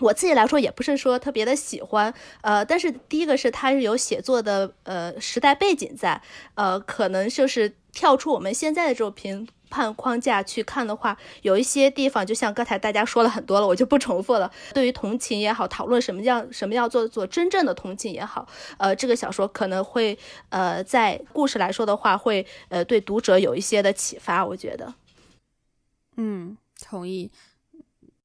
[0.00, 6.20] 我自己来说也不是说特别的喜欢，呃，但是第一个是它是有写作的呃时代背景在，
[6.54, 9.48] 呃，可能就是跳出我们现在的这种评。
[9.70, 14.48] 判框架去看的话，有一些地方就像刚才大家说了很多了，我就不重复了。
[14.72, 18.46] 对于同情也好，讨论什么样什么叫做做真正的同情也好，
[18.78, 20.16] 呃，这个小说可能会
[20.50, 24.46] 呃在故事来说的话，会呃对读者有一些的启发。
[24.46, 24.94] 我觉得，
[26.16, 27.32] 嗯，同意。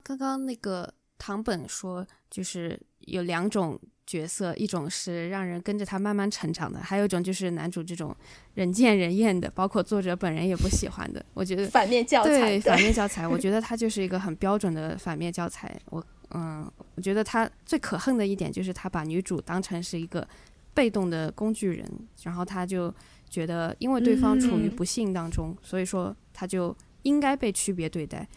[0.04, 3.80] 刚刚那个唐本说，就是有两种。
[4.10, 8.12] 角色一种是让人跟着他慢慢成长的，还有一种就是男主这种
[8.56, 11.24] 人见人厌的，包括作者本人也不喜欢的。
[11.36, 15.80] 我觉得反面教材，对反面教材，我觉得他就是一个很标准的反面教材。
[15.92, 20.28] 我嗯，我觉得他最可恨的一点就是他把女主当成是一个
[20.74, 21.88] 被动的工具人，
[22.24, 22.92] 然后他就
[23.30, 28.28] 觉得因为对方处于不幸当中，所以说他就应该被区别对待，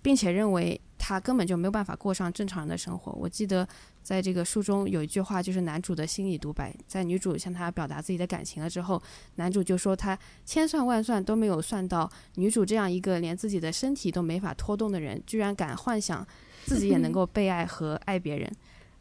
[0.00, 3.12] 并且认为他根本就没有办法过上正常人的生活。
[3.12, 3.66] 我记得。
[4.00, 6.74] 在这个书中有一句话，就是男主的心理独白。
[6.86, 9.02] 在女主向他表达自己的感情了之后，
[9.34, 16.26] 男主就说他千算万算都没有算到，女主这样一个连自己的身体都没法拖动的人，居然敢幻想
[16.64, 18.50] 自己也能 够被爱和爱别人。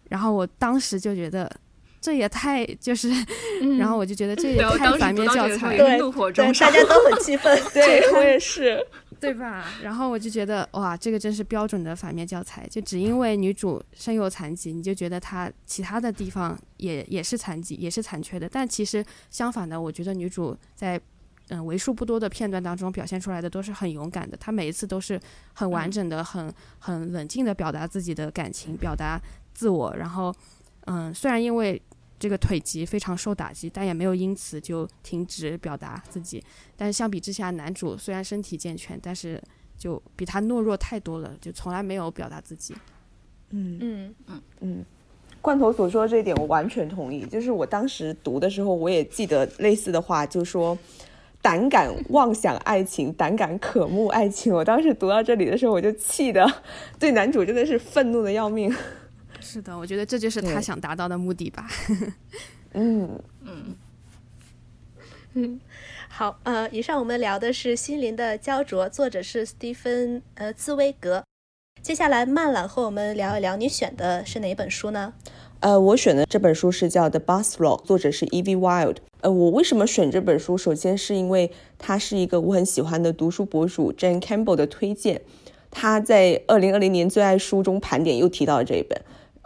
[0.10, 1.50] 然后我当时就觉得，
[2.08, 3.12] 这也太就是，
[3.78, 6.00] 然后我就觉得这也太反面教材，对，
[6.58, 8.82] 大家都很气愤， 对我也是。
[9.20, 9.66] 对吧？
[9.82, 12.66] 然后我就觉得哇，这个真是标准的反面教材。
[12.70, 18.48] 就只因为女主身有残疾，你就觉得她其他的地方也也是残疾，也是残缺的。
[18.48, 21.02] 但其实相反的，我觉得女主在
[21.50, 24.38] 嗯为数不多的片段当中表现出来的都是很勇敢的。
[24.38, 25.20] 她每一次都是
[25.54, 29.20] 很完整的、很很冷静的表达自己的感情，表达
[29.52, 29.96] 自我。
[29.98, 30.32] 然后
[30.86, 31.82] 嗯，虽然因为。
[32.20, 36.44] 这个腿疾非常受打击，但也没有因此就停止表达自己。
[36.76, 39.42] 但是相比之下，男主虽然身体健全，但是
[39.78, 42.74] 就比他懦弱太多了，就从来没有表达自己。
[43.52, 44.86] 嗯嗯嗯嗯，
[45.42, 47.26] 罐头所说的这一点我完全同意。
[47.28, 50.78] 就是我当时读的时候，我也记得类似的话，就说
[51.42, 54.52] 胆敢妄想爱情，胆敢渴慕爱情。
[54.54, 56.46] 我当时读到这里的时候，我就气的
[57.00, 58.74] 对男主真的是愤怒的要命。
[59.48, 61.66] 是的，我觉得这就是他想达到的目的吧。
[62.76, 63.76] 嗯嗯
[65.36, 65.62] 嗯，
[66.10, 71.24] 好，呃，以上我们聊的是《心灵的焦灼》，作者是斯蒂芬呃茨威格。
[71.82, 75.14] 接下来曼朗和我们聊一聊，你选的是哪本书呢？
[75.62, 78.98] 呃，我选的这本书是叫《The Bus Log》，作者是 Evie Wild。
[79.22, 80.58] 呃，我为什么选这本书？
[80.58, 85.22] 首先是因为它是一个我很喜欢的读书博主 Jane Campbell 的推荐，
[85.72, 89.00] 他在二零二零年最爱书中盘点又提到了这一本。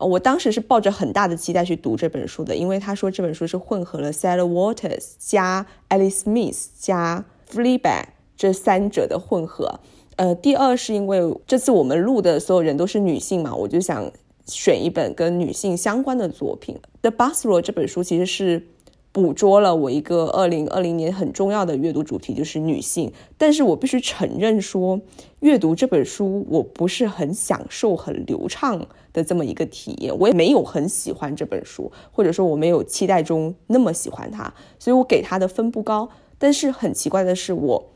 [0.05, 8.03] 我当时是抱着很大的期待去读这本书的，因为他说这本书是混合了 Sarah Waters 加 Alice Smith 加 Fleabag
[8.35, 9.79] 这三者的混合。
[10.15, 14.11] 呃，第二是因为这次我们录的所有人都是女性嘛，我就想
[14.45, 16.79] 选一本跟女性相关的作品。
[17.01, 18.67] The Bustle 这本书其实是。
[19.13, 23.11] 捕捉了我一个二零二零年很重要的阅读主题，就是女性。
[23.37, 25.01] 但是我必须承认说，
[25.41, 30.17] 阅读这本书我不是很享受、很流畅的这么一个体验。
[30.19, 36.09] 我也没有很喜欢这本书，或者说我没有期待中那么喜欢它，所以我给它的分不高。
[36.37, 37.91] 但是很奇怪的是，我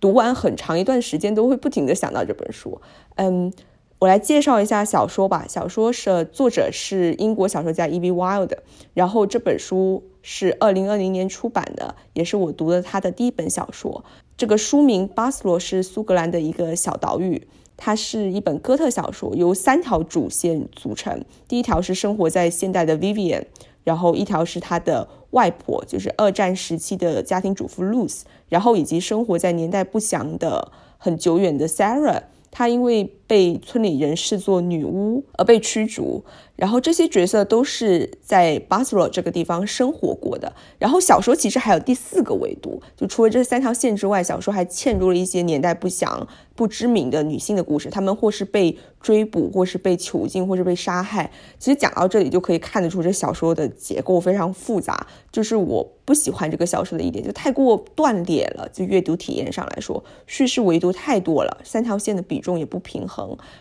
[0.00, 2.80] 读完很长一段时间都会不停的想到这本书。
[3.14, 3.52] 嗯。
[3.98, 5.46] 我来介绍一下小说吧。
[5.48, 8.12] 小说是作者是英国小说家 E.B.
[8.12, 8.50] Wild，
[8.92, 14.04] 然后这本书是二零二零年出版的，也是我读的他的第一本小说。
[14.36, 21.24] 这个书名巴斯罗是苏格兰的一个小岛屿，它是一本哥特小说，由三条主线组成。
[21.46, 23.44] 第一条是生活在现代的 Vivian，
[23.84, 32.22] 然后一条是他的外婆，就是二战时期的家庭主妇 Luce，然后以及生活在年代不详的很久远的 Sarah。
[32.50, 36.24] 她因为被村里人视作女巫而被驱逐。
[36.56, 40.50] 然后这些角色都是在巴斯罗这个地方生活过的。
[40.78, 51.30] 然后小说其实还有第四个维度，就除了这三条线之外，小说还嵌入了一些年代不详、不知名的女性的故事，她们或是被追捕，或是被囚禁，或是被杀害。
[51.58, 55.06] 其实讲到这里就可以看得出，这小说的结构非常复杂。
[55.30, 58.66] 就是我不喜欢这个小说的一点，就太过断裂了。
[58.72, 63.15] 就阅读体验上来说，叙事维度太多了，三条线的比重也不平衡，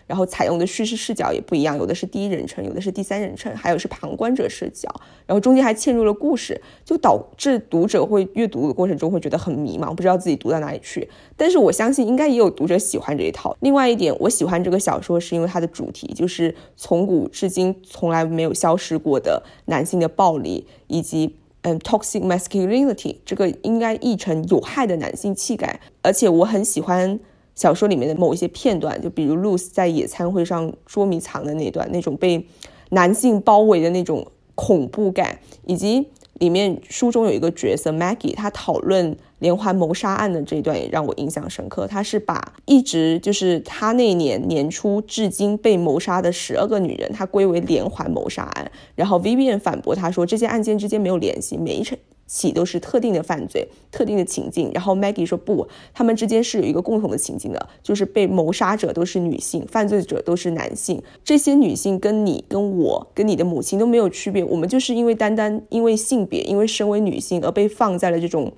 [0.07, 2.81] 然后采用的叙事视角也不一样，有的是第一人称，有的。
[2.85, 4.87] 是第三人称，还有是旁观者视角，
[5.25, 11.09] 然后中间还嵌入了故事，就导致读者会阅读的过程中会觉得很迷茫，不知道自己读到哪里去。
[11.35, 13.57] 但是我相信应该也有读者喜欢这一套。
[13.61, 25.79] 另外一点，我喜欢这个小说是因为它的主题就是从古至今从来没有消失过的男性的暴力，以及嗯 toxic masculinity，这个应该译成有害的男性气概。
[26.03, 27.19] 而且我很喜欢。
[27.55, 32.45] 小说里面的某一些片段，就比如露丝在野餐会上捉迷藏的那段，那种被
[32.89, 36.07] 男性包围的那种恐怖感，以及
[36.39, 41.87] 里面书中有一个角色 Maggie，她讨论连环谋杀案的这一段也让我印象深刻。
[41.87, 48.69] 她是把一直就是她那年年初至今被谋杀的十二个女人，她归为连环谋杀案。
[48.95, 51.97] 然后 Vivian 反驳她说，这些案件之间没有联系，每一场。
[52.27, 61.01] 起都是特定的犯罪、特定的情境，然后 Maggie 说不，他们之间是有一个共同的情境的，就是被谋杀者都是女性，犯罪者都是男性。
[61.23, 68.51] 这些女性跟你、跟我、跟你的母亲都没有区别，我们就是因为单单因为性别、因为身为女性而被放在了这种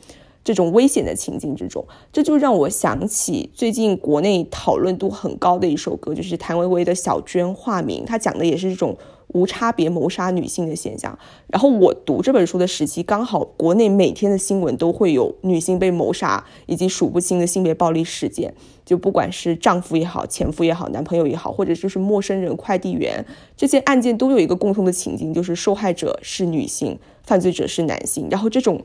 [0.45, 1.85] 这种危险的情境之中。
[2.13, 8.97] 这就让我想起最近国内讨论度很高的一首歌，就是谭维维的《小娟化名》，它讲的也是这种。
[9.29, 11.17] 无差别谋杀女性的现象。
[11.47, 18.53] 然后我读这本书的时期，刚好国内每天的新闻都会有女性被谋杀，以及数不清的性别暴力事件。
[18.85, 23.25] 就不管是丈夫也好，前夫也好，男朋友也好，或者就是陌生人、快递员，
[23.57, 28.29] 这些案件都有一个共同的情境，就是受害者是女性，犯罪者是男性。
[28.31, 28.81] 然后这种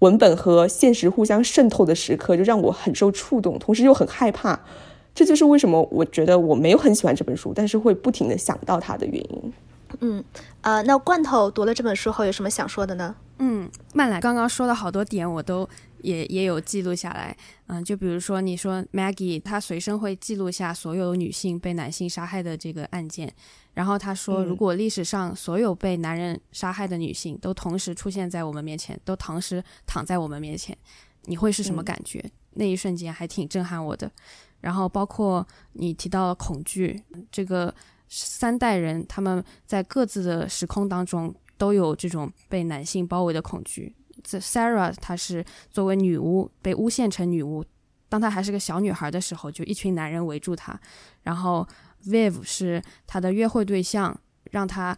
[0.00, 4.60] 文本和现实互相渗透的时刻，就让我很受触动，同时又很害怕。
[5.14, 9.52] 这就是为什么我觉得我没有很喜欢这本书，但是会不停的想到它的原因。
[10.00, 10.22] 嗯，
[10.62, 13.14] 呃，那罐头读了这本书后有什么想说的呢？
[13.38, 15.68] 嗯，曼兰刚刚说的好多点我都
[15.98, 17.36] 也也有记录下来。
[17.66, 23.32] 嗯，就比如说你说 Maggie 她随身会记录下所有女性被男性杀害的这个案件，
[23.74, 30.76] 然后她说如果历史上所有被男人杀害的女性都同时出现在我们面前，都同时躺在我们面前，
[31.26, 32.24] 你会是什么感觉？
[32.54, 34.10] 那一瞬间还挺震撼我的。
[34.60, 37.72] 然后包括你提到恐惧这个。
[38.08, 43.94] 三代人他们在各自的时空当中都有这种被男性包围的恐惧。
[44.22, 47.64] 这 Sarah 她是作为女巫被诬陷成女巫，
[48.08, 50.78] 当她还是个小女孩的时候，就一群男人围住她。
[51.22, 51.66] 然后
[52.04, 54.18] Viv 是她的约会对象，
[54.50, 54.96] 让她。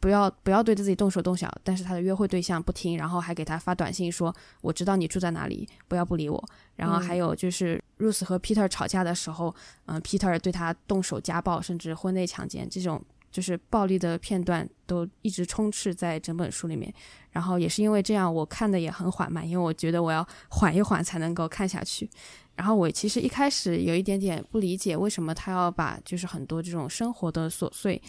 [0.00, 9.54] 不要不要对自己动手动脚，但是他的约会对象不听，然后还给他发短信说：“我知道你住在哪里，不要不理我。”然后还有就是 Ruth 和 Peter 吵架的时候，
[9.86, 16.94] 嗯，Peter 对他动手家暴，甚至婚内强奸，这种就是暴力的片段都一直充斥在整本书里面。
[17.32, 22.08] 然后也是因为这样，我看的也很缓慢，因为我觉得我要缓一缓才能够看下去。
[22.54, 28.00] 然后我其实一开始有一点点不理解，为什么他要把就是很多这种生活的琐碎。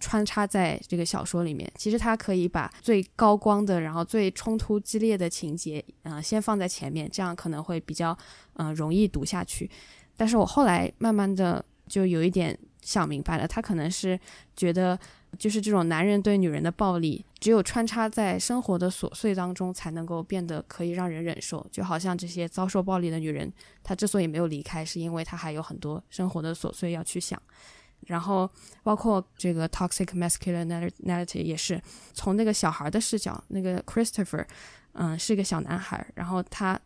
[0.00, 8.16] 穿插在这个小说里面，其实他可以把最高光的，然后最冲突激烈的情节，嗯，先放在前面，这样可能会比较，
[8.54, 9.70] 嗯，容易读下去。
[10.16, 14.18] 但是我后来慢慢的就有一点想明白了，他可能是
[14.56, 14.98] 觉得，
[15.38, 21.66] 就是这种男人对女人的暴力，只有穿插在生活的琐碎当中，才能够变得可以让人忍受。
[21.70, 27.40] 就好像这些遭受暴力的女人，她之所以没有离开，是因为她还有很多生活的琐碎要去想。
[28.06, 28.50] 然后
[28.82, 31.80] 包括这个 toxic masculinity 也是
[32.12, 34.44] 从那个小孩的视角，那个 Christopher，
[34.92, 36.80] 嗯，是个小男孩，然后他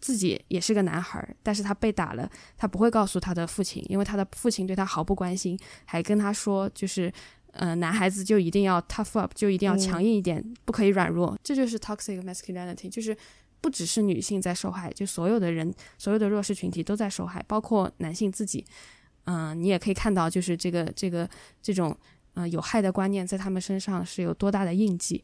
[0.00, 7.12] 自己也是个男孩，但是他被打了，他不会告诉他的父亲，因为他的父亲对他毫不关心，还跟他说，就是，
[7.52, 13.16] 嗯，男孩子就一定要 tough up，就一定要强硬一点，不可以软弱，这就是 toxic masculinity，就是
[13.60, 18.66] 不只是女性在受害，就所有的人，所有的弱势群体都在受害，包括男性自己。
[19.24, 21.28] 嗯，你也可以看到，就是这个这个
[21.62, 21.96] 这种
[22.34, 25.22] 嗯有害的观念在他们身上是有多大的印记。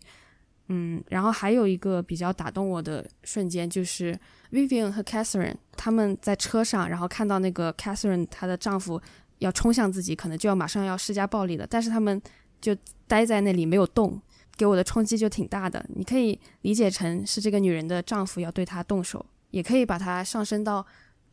[0.68, 4.16] 嗯，然后还有一个比较打动我的瞬间，就是
[4.52, 9.00] Vivian 和 Catherine 他们在车上，然后看到那个 Catherine 她的丈夫
[9.38, 12.20] 要冲向自己，可能就要马上要施加暴力了，但是他们
[12.60, 14.20] 就待在那里没有动，
[14.56, 15.84] 给我的冲击就挺大的。
[15.94, 20.86] 你可以理解成是这个女人的丈夫要对她动手，也可以把它上升到。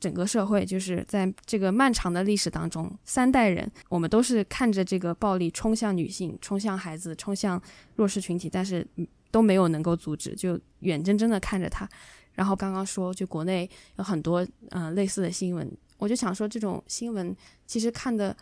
[0.06, 7.60] 整个社会就是在这个漫长的历史当中，三代人我们都是看着这个暴力冲向女性、冲向孩子、冲向
[7.96, 8.88] 弱势群体，但是
[9.32, 11.90] 都没有能够阻止，就眼睁睁的看着他。
[12.34, 17.36] 然后刚刚说，就国内有很多嗯类似的新闻，我就想说，这种新闻
[17.66, 18.38] 其实看的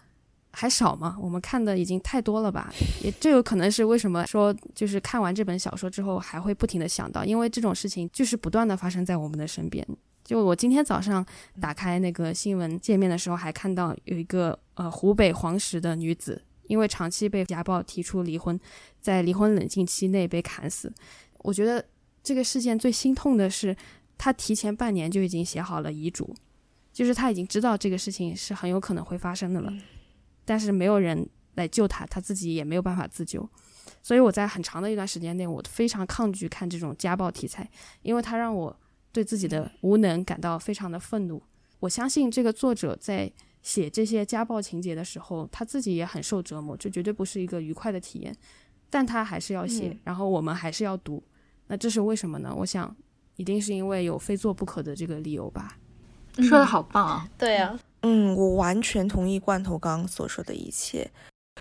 [0.51, 1.17] 还少吗？
[1.21, 2.73] 我们看的已经太多了吧？
[3.01, 9.87] 也这有可能是为什么说，就是看完这本小说之后，还会不停的想到，因为这种事情就是不断的发生在我们的身边。
[10.23, 11.25] 就我今天早上
[11.59, 18.57] 打开那个新闻界面的时候，还看到有一个呃湖北黄石的女子，因为长期被家暴提出离婚，
[19.01, 20.91] 在离婚冷静期内被砍死。
[21.39, 21.85] 我觉得
[22.23, 23.75] 这个事件最心痛的是，
[24.17, 26.33] 她提前半年就已经写好了遗嘱，
[26.93, 29.73] 就是她已经知道这个事情是很有可能会发生的了，
[30.45, 33.47] 但是没有人来救她，她自己也没有办法自救。
[34.01, 37.69] 所以我在很长的一段时间内，我非常抗拒看这种家暴题材，
[38.03, 38.79] 因为它让我。
[39.13, 41.41] 对自己的无能感到非常的愤怒。
[41.79, 48.35] 我相信这个作者在写这些家暴情节的时候，他自己也很受折磨，这绝对不是一个愉快的体验。
[48.89, 51.23] 但他还是要写，然后我们还是要读。
[51.67, 52.53] 那这是为什么呢？
[52.55, 52.95] 我想，
[53.37, 55.77] 一定是因为有非做不可的这个理由吧。
[56.37, 57.29] 说的好棒啊！
[57.37, 61.09] 对呀，嗯，我完全同意罐头刚刚所说的一切。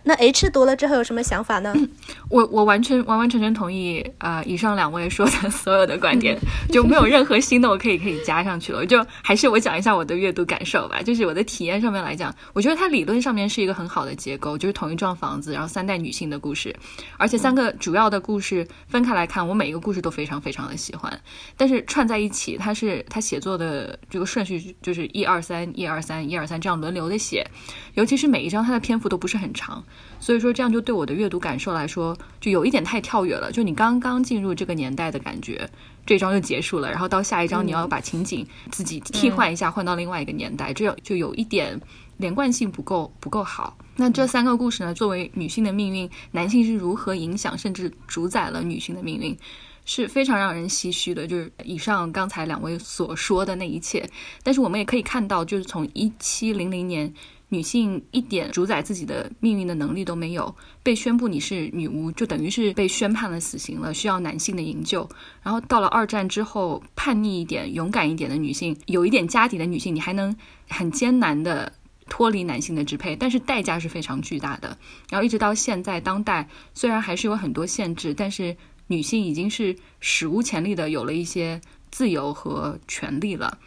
[0.05, 1.73] 那 H 读了之后有什么想法呢？
[2.29, 6.37] 我我完全完完全全同意啊，以上两位说的所有的观点，
[6.71, 8.85] 就没有任何新的我可以可以加上去了。
[8.85, 11.01] 就还是我讲一下我的阅读感受吧。
[11.03, 16.75] 就是我的体验上面来讲，我觉得它理论上面是一个很好的结构，就是同一幢房子，然后三代女性的故事，
[17.17, 21.21] 而且三个主要的故事分开来看，我每一个故事都非常非常的喜欢。
[21.57, 27.47] 但是串在一起，它是它写作的这个顺序就是一二三一二三一二三这样轮流的写，
[27.95, 29.82] 尤其是每一章它的篇幅都不是很长。
[30.21, 33.51] 所以说，这样就对我的阅读感受来说，就有一点太跳跃了。
[33.51, 35.69] 就你刚刚进入这个年代的感觉，
[36.07, 41.81] 这一章就结束了，然后到下一章你要把情景自己替换一下，换到另外一个年代，这样就有一点
[42.19, 43.77] 连贯性不够不够好。
[43.97, 49.37] 那这三个故事呢，作为女性的命运，男性是如何影响甚至主宰了女性的命运，
[49.85, 51.27] 是非常让人唏嘘的。
[51.27, 54.09] 就是以上刚才两位所说的那一切，
[54.45, 57.13] 但是我们也可以看到，就是从一七零零年。
[57.53, 65.07] 女性一点主宰自己的命运的能力都没有，被宣布你是女巫，就等于是被宣判了死刑了，需要男性的营救。
[65.43, 70.35] 然后到了二战之后，叛逆一点、勇敢一点的女性，有一点家底的女性，你还能
[70.71, 71.71] 很艰难的
[72.09, 74.79] 脱离男性的支配，但是代价是非常巨大的。
[75.11, 83.59] 然后一直到现在当代，虽然还是有很多限制，但是女性已经是史无前例的有了一些自由和权利了。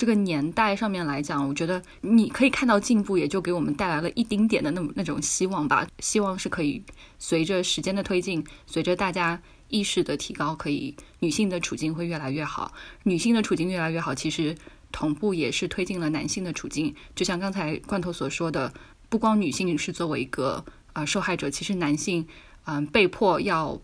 [0.00, 5.86] 这个年代上面来讲，我觉得你可以看到进步，也就给我们带来了一丁点的那那种希望吧。
[5.98, 6.82] 希望是可以
[7.18, 9.38] 随着时间的推进，随着大家
[9.68, 12.72] 意识的提高，可以女性的处境会越来越好。
[13.02, 14.56] 女性的处境越来越好，其实
[14.90, 16.94] 同步也是推进了男性的处境。
[17.14, 18.72] 就像刚才罐头所说的，
[19.10, 22.26] 不光女性是作为一个呃受害者，其实男性
[22.64, 23.78] 嗯被迫要。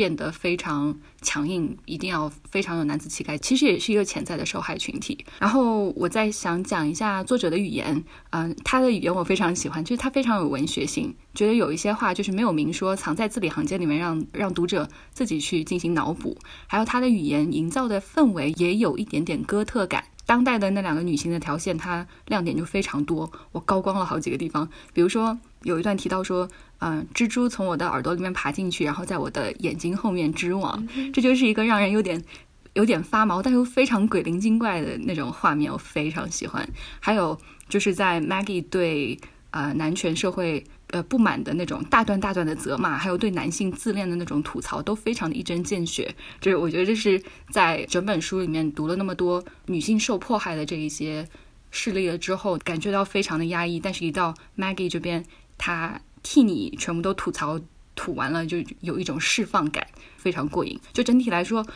[0.00, 5.26] 变得非常强硬，一定要非常有男子气概，其实也是一个潜在的受害群体。
[5.38, 16.34] 然后我再想讲一下作者的语言，嗯，他的语言我非常喜欢，就是他非常有文学性，觉得有一些话就是没有明说，藏在字里行间里面，让让读者自己去进行脑补。
[16.66, 20.04] 还有他的语言营造的氛围也有一点点哥特感。
[20.30, 26.48] 当代的那两个女性的条线，它亮点就非常多，我高光了好几个地方，比如说有一段提到说。
[26.82, 32.24] 嗯，蜘蛛从我的耳朵里面爬进去，然后在我的眼睛后面织网，这就是一个让人有点
[32.72, 36.66] 有点发毛，但又非常鬼灵精怪的那种画面，我非常喜欢。
[36.98, 39.20] 还有就是在 Maggie 对
[39.50, 46.14] 呃男权社会呃不满的那种大段大段的责骂，还有对男性自恋的那种吐槽，都非常的一针见血。
[46.40, 51.28] 就是我觉得这是在整本书里面读了那么多女性受迫害的这一些
[51.70, 53.80] 事例了之后，感觉到非常的压抑。
[53.80, 55.24] 但是，一到 Maggie 这边，
[55.56, 56.00] 她。
[56.22, 57.58] 替你全部都吐槽
[57.94, 59.86] 吐完了，就有一种释放感，
[60.18, 60.78] 非常过瘾。
[60.92, 61.66] 就整体来说，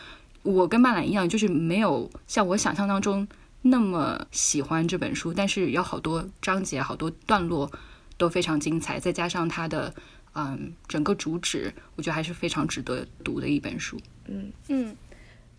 [0.42, 3.26] 我跟曼兰一样，就是没有像我想象当中
[3.66, 7.72] 那么喜欢这本书，但是有好多章节、好多段落
[8.18, 9.94] 都非常精彩，再加上它的
[10.34, 13.98] 嗯整个主旨，我觉得还是非常值得读的一本书。
[14.26, 14.94] 嗯嗯，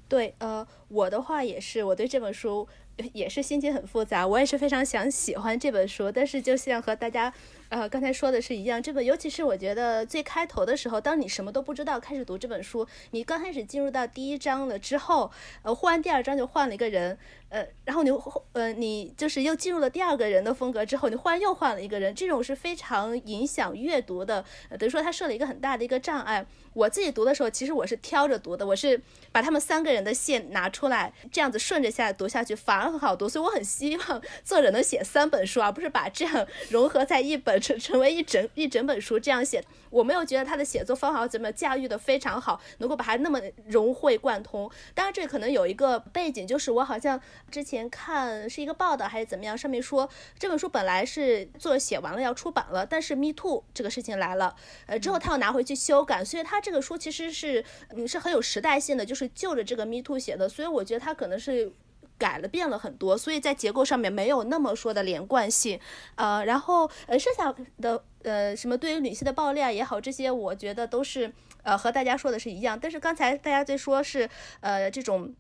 [0.08, 2.68] 对，呃，我的话也是，我对这本书。
[3.14, 4.26] 也是心情很复杂。
[4.26, 7.34] 我也是非常想喜欢这本书，但是就像和大家。
[7.70, 15.32] 呃，刚才说的是一样，这本尤其是我觉得最开头的时候，当你什么都不知道开始读这本书，你刚开始进入到第一章了之后，
[15.64, 17.18] 呃，忽然第二章就换了一个人，
[17.50, 18.12] 呃，然后你
[18.54, 24.46] 呃你就是又进入了第二个人的风格之后，你忽然又换了一个人，这种是非常影响阅读的，
[24.78, 26.46] 等于说他设了一个很大的一个障碍。
[26.74, 33.28] 我自己读的时候，其实我是挑着读的，我是把他们三个人的线拿出来，这样子顺着下来读下去，反而很好读。
[33.28, 39.64] 所以我很希望作者能写三本书，而不是把这样融合在一本成 成为一整一整本书这样写。
[39.90, 44.70] 我没有觉得他的写作方法怎么驾驭的非常好，能够把它那么融会贯通。
[44.94, 47.20] 当然，这可能有一个背景，就是我好像
[47.50, 54.54] 之前看是一个报道还是怎么样，上面说这本书本来是作者写完了要出版了，但是 Me Too 这个事情来了，
[54.88, 61.72] 呃，之后他又拿回去修改，所以他这个书其实是嗯是很有时代性的，就是就着这个 Me Too 写的，所以我觉得他可能是
[62.18, 65.80] 改了变了很多，所以在结构上面没有那么说的连贯性，
[66.16, 71.32] 呃，然后呃剩下的呃什么对于女性的暴力啊也好，这些我觉得都是
[71.63, 74.30] 呃和大家说的是一样，但是刚才大家在说是
[74.61, 75.34] 呃这种。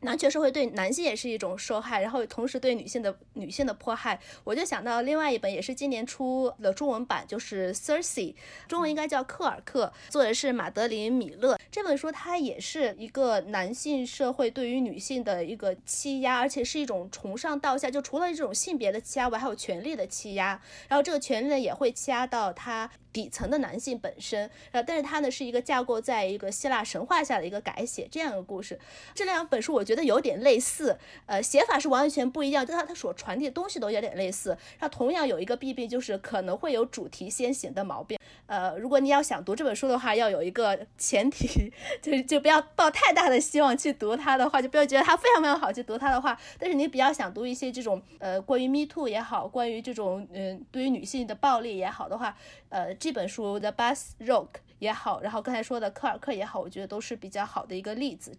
[0.00, 8.32] 男权社会对男性也是一种受害，然后同时对女性的女性的迫害，我就想到另外一本也是今年出了中文版，就是《Cersei》，
[8.68, 11.58] 中文应该叫《克尔克》，作者是马德琳·米勒。
[11.70, 20.60] 这本书它也是一个男性社会对于女性的一个欺压，而且是一种从上到下，就除了这种性别的欺压外，还有权力的欺压。
[20.88, 22.88] 然后这个权力呢也会欺压到他。
[23.18, 28.78] 底层的男性本身，呃，但是它呢是一个架构在一个希腊神话下的一个改写，这样一个故事。
[29.12, 30.96] 这两本书我觉得有点类似，
[31.26, 34.56] 呃，写法是完全不一样，但它它所传递的东西都有点类似。
[34.78, 38.16] 它同样有一个弊病，就是可能会有主题先行的毛病。
[38.48, 41.72] 呃，如果你要想读这本书的话，要有一个前提，
[42.02, 46.36] 就是就不要抱太大的希望去读它的话，就不要觉得它非常非常好去读它的话。
[46.58, 52.36] 但是你比较想读一些这种呃关于 Me Too 也好，关于这种嗯对于女性的暴力也好的话，
[52.70, 52.88] 呃。
[52.98, 54.46] 这本书的《Bus Rock》
[54.80, 58.36] 也好，然后刚才说的科尔克也好，我觉得都是比较好的一个例子。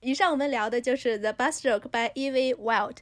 [0.00, 2.54] 以上我们聊的就是《The Bus Rock》by E.V.
[2.54, 2.98] Wild。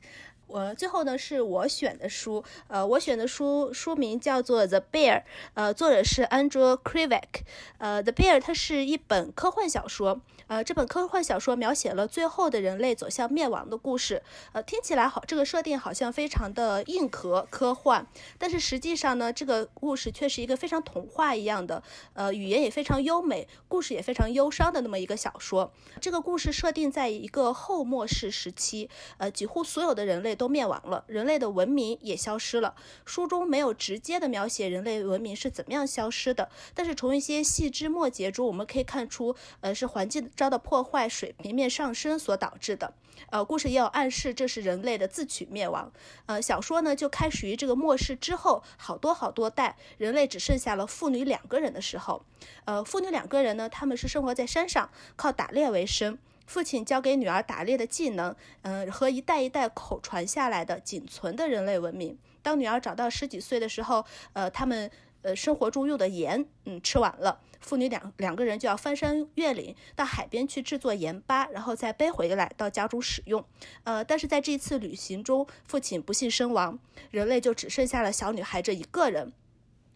[0.46, 5.18] 我最后呢是我选的书，呃，我选的书书名叫做《The Bear》，
[5.54, 7.42] 呃，作者是 Andrew Krivak。
[7.78, 10.20] 呃，《The Bear》它是一本科幻小说。
[10.46, 14.22] 呃，这本科幻小说描写了最后的人类走向灭亡的故事。
[14.52, 18.06] 呃，听起来好，这个设定好像非常的硬核科幻，
[18.38, 21.82] 但是实际上呢，这个故事却是一个非常童话一样的，
[22.12, 25.72] 呃，语言也非常优美，故事也非常忧伤的那么一个小说。
[26.00, 28.88] 这个故事设定在一个后末世时期，
[29.18, 32.74] 呃，几乎所有的人类都灭亡了，人类的文明也消失了。
[33.04, 40.30] 书中没有直接的描写人类文明是怎么样消失的，但是从一些细枝末节中，我们可以看出，呃，是环境。
[40.36, 42.92] 遭到破坏，水平面上升所导致的。
[43.30, 45.90] 呃，故事也有暗示，这是人类的自取灭亡。
[46.26, 52.22] 呃，小说呢就开始于这个末世之后，好多好多代，人类只剩下了父女两个人的时候。
[52.66, 56.18] 呃，父女两个人呢，他们是生活在山上，靠打猎为生。
[56.46, 62.16] 父亲教给女儿打猎的技能，嗯，和一代一代口传下来的仅存的人类文明。
[62.42, 64.90] 当女儿长到十几岁的时候，呃，他们。
[65.22, 73.44] 呃，生活中用的盐，嗯，吃完了，父女两两个人就要翻山越岭到海边去制作盐巴，然后再背回来到家中使用。
[73.82, 76.78] 呃，但是在这次旅行中，父亲不幸身亡，
[77.10, 79.32] 人类就只剩下了小女孩这一个人。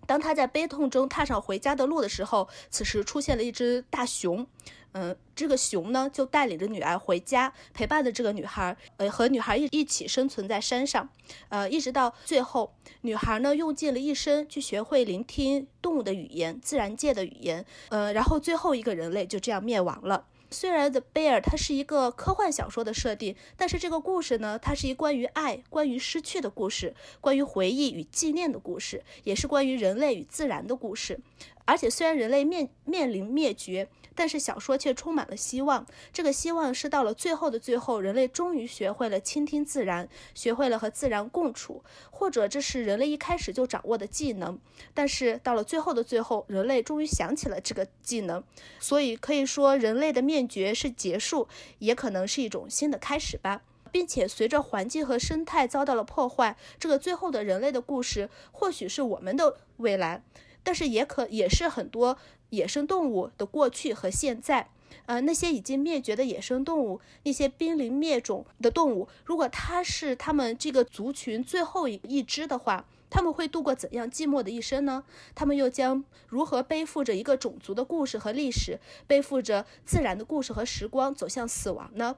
[0.04, 4.44] 当他在悲痛中踏上回家的路的时候，此时出现了一只大熊。
[4.92, 11.08] 嗯，这个熊呢就带领着女儿回家，陪伴着这个女孩，呃，和女孩一一起生存在山上，
[11.48, 20.26] 呃，一直到最后，女孩呢用尽了一生去学会聆听动物的语言，自然界的语言，呃，然后最后一个人类就这样灭亡了。
[20.52, 31.20] 虽然《The Bear》它是一个科幻小说的设定，但是这个故事呢，它是一关于爱、关于失去的故事，关于回忆与纪念的故事，也是关于人类与自然的故事。
[31.66, 33.88] 而且，虽然人类面面临灭绝，
[34.20, 35.86] 但是小说却充满了希望。
[36.12, 44.58] 这个希望是到了最后的最后，人类终于学会了倾听自然，学会了和自然共处，或者这是人类一开始就掌握的技能。
[44.92, 48.44] 但是到了最后的最后，人类终于想起了这个技能。
[48.78, 51.48] 所以可以说，人类的灭绝是结束，
[51.78, 53.62] 也可能是一种新的开始吧。
[53.90, 60.22] 并且随着环境和生态遭到了破坏，这个最后的人类的故事，或许是我们的未来。
[60.62, 62.16] 但是也可也是很多
[62.50, 64.70] 野生动物的过去和现在，
[65.06, 75.04] 呃，那些已经灭绝的野生动物，那些濒临灭种的动物，如果它是他们这个族群最后一一只的话，他们会度过怎样寂寞的一生呢？
[75.34, 82.16] 他们又将如何背负着一个种族的故事和历史，背负着自然的故事和时光走向死亡呢？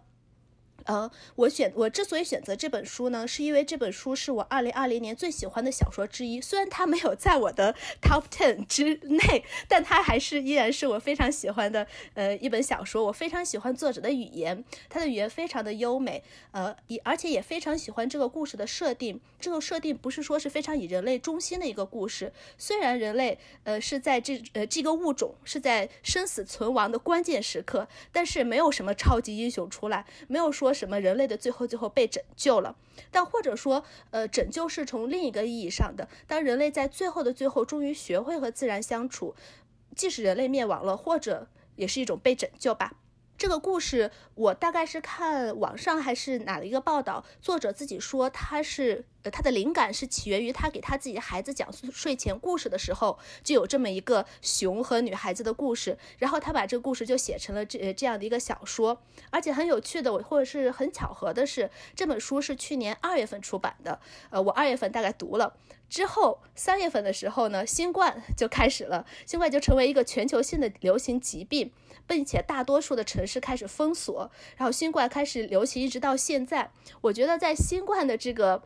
[0.85, 6.41] 呃，我选我之所以选择这本书呢，是因为这本书是我二零二零年最喜欢的小说之一。
[6.41, 13.05] 虽然它没有在我的 top ten 之内，但它还是依然是我非常喜欢的呃一本小说。
[13.05, 19.21] 我非常喜欢作者的语言，他的语言非常的优美，呃，也而且也非常喜欢这个故事的设定。
[19.39, 30.72] 这个设定不是说是非常以人类中心的一个故事，虽然人类呃是在这呃这个物种是在生死存亡的关键时刻，但是没有什么超级英雄出来，没有说。
[30.73, 32.77] 什么人类的最后最后被拯救了？
[33.11, 36.09] 但或者说，呃，拯救是从另一个意义上的。
[36.27, 39.35] 当人类在最后的最后终于学会和自然相处，
[39.95, 42.95] 即使人类灭亡了，或者也是一种被拯救吧。
[43.39, 59.01] 这个故事我大概是看网上还是哪一个报道，作者自己说他是呃他的灵感是起源于他给他自己孩子讲睡前故事的时候，就有这么一个熊和女孩子的故事，然后他把这个故事就写成了这这样的一个小说，
[59.31, 64.01] 而且很有趣的，或者是很巧合的是，这本书是去年二月份出版的，
[64.31, 65.57] 呃，我二月份大概读了。
[65.89, 71.71] 之后三月份的时候呢，新冠 就开始了，新冠就成为一个全球性的流行疾病，
[72.07, 76.71] 并且大多数的城市开始封锁，然后新冠开始流行，一直到现在。
[77.03, 78.63] 我觉得在新冠的这个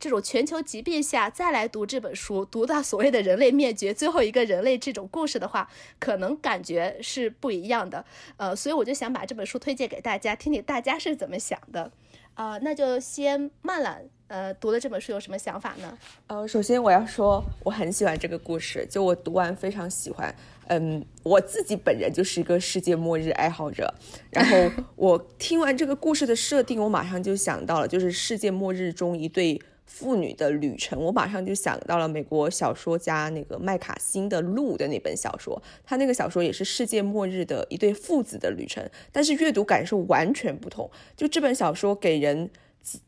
[0.00, 8.02] 这种全球疾病下，再来读这本书，读到所谓的人类灭绝最后一个人类这种故事的话，可能感觉是不一样的。
[8.38, 11.92] 呃，所以我就想把这本书推荐给大家，听听大家是怎么想的。
[12.34, 13.98] 啊，那就先慢了。
[14.28, 15.98] 呃，读了这本书有什么想法呢？
[16.28, 20.34] 呃，首先我要说我很喜欢这个故事，就我读完非常喜欢。
[20.68, 23.92] 嗯，我自己本人就是一个世界末日爱好者，
[24.30, 29.60] 然后 我听完这个故事的设定，我马上就想到了，就是世界末日中一对
[29.90, 40.90] 妇女的旅程，我马上就想到了美国小说家那个麦卡辛的《鹿》的那本小说，他那个小说也是世界末日的一对父子的旅程，但是阅读感受完全不同。
[41.16, 42.48] 就这本小说给人。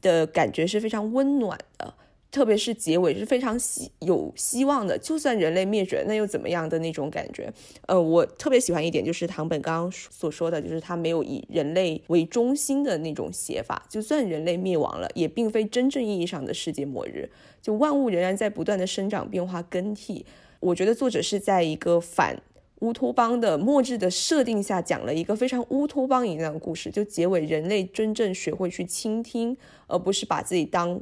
[0.03, 1.95] 的感觉是非常温暖的，
[2.33, 4.99] 特别是结尾是非常希有希望的。
[4.99, 7.53] 就算人类灭绝，那又怎么样的那种感觉？
[7.87, 13.85] 呃，我特别喜欢一点就是唐本刚刚所说的就是他没有以人类为中心的那种写法。
[13.89, 17.31] 就算人类灭亡了，也并非真正意义上的世界末日。
[17.61, 20.27] 就万物仍然在不断的生长、变化、更替。
[20.59, 22.43] 我觉得作者是在一个反。
[22.81, 26.91] 乌托邦的末日的设定下，讲了一个非常乌托邦一样的故事。
[26.91, 29.57] 就结尾，人类真正学会去倾听，
[29.87, 31.01] 而不是把自己当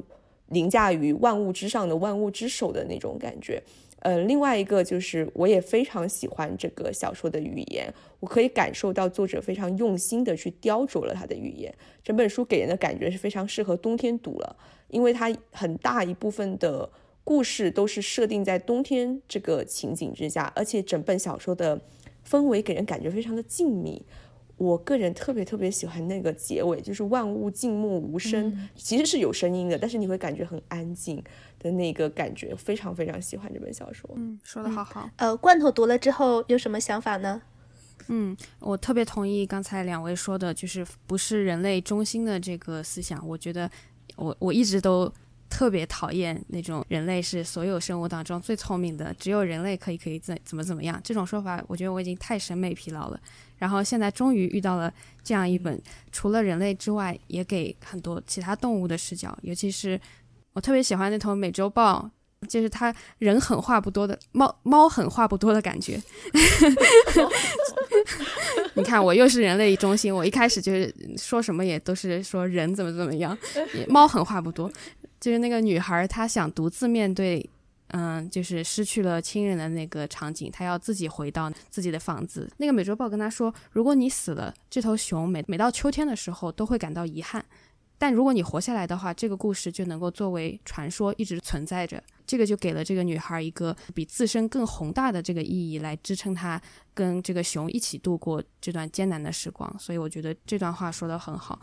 [0.51, 3.61] 凌驾于万物之上的万物之首的那种感觉。
[3.99, 11.73] 呃，另外一个就是，我也非常喜欢这个小说的语言，我可以感受到作者非常用心的去雕琢了他的语言。
[12.03, 14.55] 整本书给人的感觉是非常适合冬天读了，
[14.87, 16.89] 因为它很大一部分的。
[17.23, 21.79] 故事都是设定在冬天这个情景之下，而且整本小说的
[22.27, 24.01] 氛围给人感觉非常的静谧。
[24.61, 31.23] 我个人特别特别喜欢那个结尾，就是万物静默无声，其实是有声音的，但是你会感觉很安静
[31.57, 34.07] 的那个感觉，非常非常喜欢这本小说。
[34.15, 35.09] 嗯，说的好好。
[35.15, 37.41] 呃，罐头读了之后有什么想法呢？
[38.07, 43.27] 嗯，我特别同意刚才两位说的，就是不是人类中心的这个思想。
[43.27, 43.69] 我觉得
[44.15, 45.11] 我我一直都。
[45.53, 53.19] 特别讨厌那种人类是所有生物当中最聪明的，只有人类可以可以怎怎么怎么样这种说法，我觉得我已经太审美疲劳了。
[53.61, 54.91] 然后现在终于遇到了
[55.23, 55.79] 这样一本，
[56.11, 59.37] 除了人类之外，也给很多其他动物的视角。
[59.43, 60.01] 尤其是
[60.53, 62.09] 我特别喜欢那头美洲豹，
[62.49, 66.01] 就是它人狠话不多的猫，猫狠话不多的感觉。
[68.73, 73.37] 你看，我又是人类中心，我一开始就是说什么也都是说人怎么怎么样，
[73.87, 74.71] 猫狠话不多。
[75.19, 77.47] 就是那个女孩，她想独自面对，
[77.93, 82.49] 嗯，就是失去了亲人的那个场景，他要自己回到自己的房子。
[82.57, 87.41] 那个美洲豹跟他说：“如果你死了，这头熊每每到秋天的时候都会感到遗憾；
[87.97, 96.61] 但如果你活下来的话，这个故事就能够作为传说一直存在着。”这个就给了这个女孩一个比自身更宏大的这个意义，来支撑她
[96.93, 99.75] 跟这个熊一起度过这段艰难的时光。
[99.77, 101.59] 所以我觉得这段话说的很好。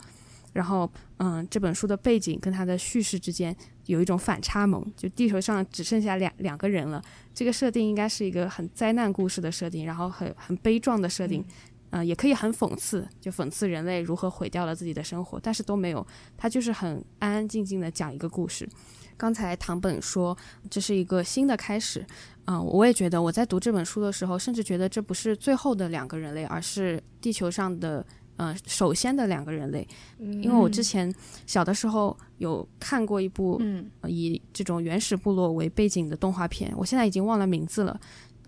[0.53, 7.01] 然后，嗯，这本书的背景跟它的叙事之间有一种反差萌，就地球上只剩下两两个人了。
[7.33, 11.45] 这个设定应该是一个很灾难故事的设定，然后很很悲壮的设定，
[11.91, 18.67] 嗯，也可以很讽刺，就讽刺人类如何毁掉了自己的生活，但是都没有，它就是很安安静静的讲一个故事。
[19.15, 20.35] 刚才唐本说
[20.69, 22.03] 这是一个新的开始，
[22.45, 28.03] 嗯，我也觉得我在读这本书的时候，甚至觉得这不是最后的两个人类，而是地球上的。
[28.41, 29.85] 嗯，首先的两个人类，
[30.17, 31.13] 因为我之前
[31.45, 33.61] 小的时候有看过一部
[34.07, 37.99] 以这种原始部落为背景的动画片，我现在已经忘了名字了，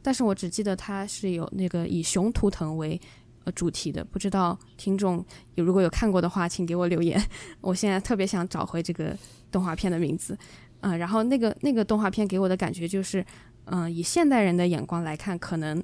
[0.02, 2.98] 但是我只记得它是有那个以熊图腾为
[3.44, 4.02] 呃主题的。
[4.02, 5.26] 不知道听众
[5.56, 7.22] 有如果有看过的话，请给我留言。
[7.60, 9.14] 我现在特别想找回这个
[9.52, 10.38] 动画片的名字。
[10.80, 13.26] 嗯，然后那个那个动画片给我的感觉就是，
[13.66, 15.84] 嗯，以现代人的眼光来看，可能。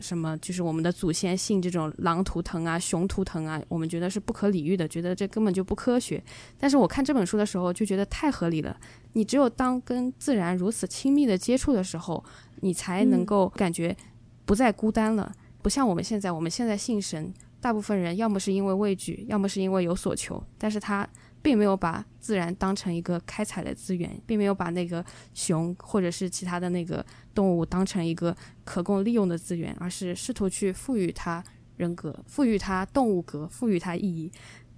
[0.00, 0.36] 什么？
[0.38, 6.22] 就是我们的祖先信这种狼图腾啊、熊图腾啊，我们觉得是不可理喻的，觉得这根本就不科学。
[6.58, 8.76] 但是我看这本书的时候就觉得太合理了。
[9.12, 12.24] 你只有当跟自然如此亲密的接触的时候，
[12.60, 13.96] 你才能够感觉
[14.44, 15.32] 不再孤单了。
[15.62, 20.42] 不像我们现在，我们现在信神，大部分人要么是因为畏惧，要么是因为有所求。
[20.58, 21.08] 但是他。
[21.44, 31.42] 并没有把自然当成一个开采的资源，并没有把那个熊或者是其他的那个动物当成一个可供利用的资源，而是试图去赋予它
[31.76, 34.30] 人格，赋予它动物格，赋予它意义。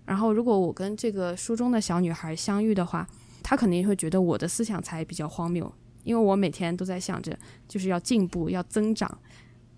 [0.05, 3.07] 然后，如果我跟这个书中的小女孩相遇的话，
[3.43, 5.73] 她肯定会觉得我的思想才比较荒谬，
[6.05, 7.37] 因为我每天都在想着
[7.69, 9.19] 就是要进步，要增长。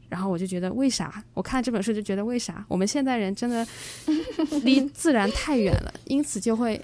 [0.08, 1.22] 然后我就觉得，为啥？
[1.34, 3.66] 我看这本书就觉得，为啥我们现代人真的
[4.62, 5.92] 离自然太远了？
[6.06, 6.82] 因此就会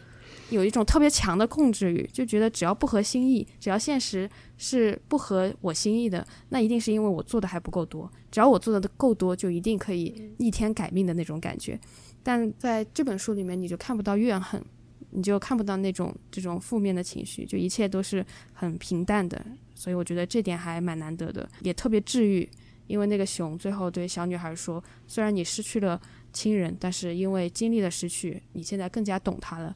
[0.54, 8.10] 有一种特别强的控制欲，就觉得只要不合心意，只要现实是不合我心意的，那一定是因为我做的还不够多。
[8.30, 11.78] 只要我做的够多，就一定可以逆天改命的那种感觉。
[12.22, 14.64] 但在这本书里面，你就看不到怨恨，
[15.10, 19.44] 你就看不到那种这种负面的情绪，就一切都是很平淡的。
[19.74, 22.48] 所以我觉得这点还蛮难得的，也特别治愈。
[22.86, 25.98] 因为那个熊最后对小女孩说：“虽然你失去了
[26.34, 29.74] 亲人，但是因为经历了失去，你现在更加懂他了。”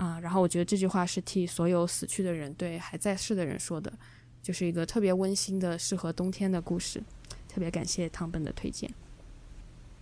[0.00, 3.92] 啊，然后我觉得这句话是替所有死去的人对还在世的人说的，
[4.42, 7.02] 就是一个特别温馨的、适合冬天的故事。
[7.46, 8.90] 特别感谢唐本的推荐。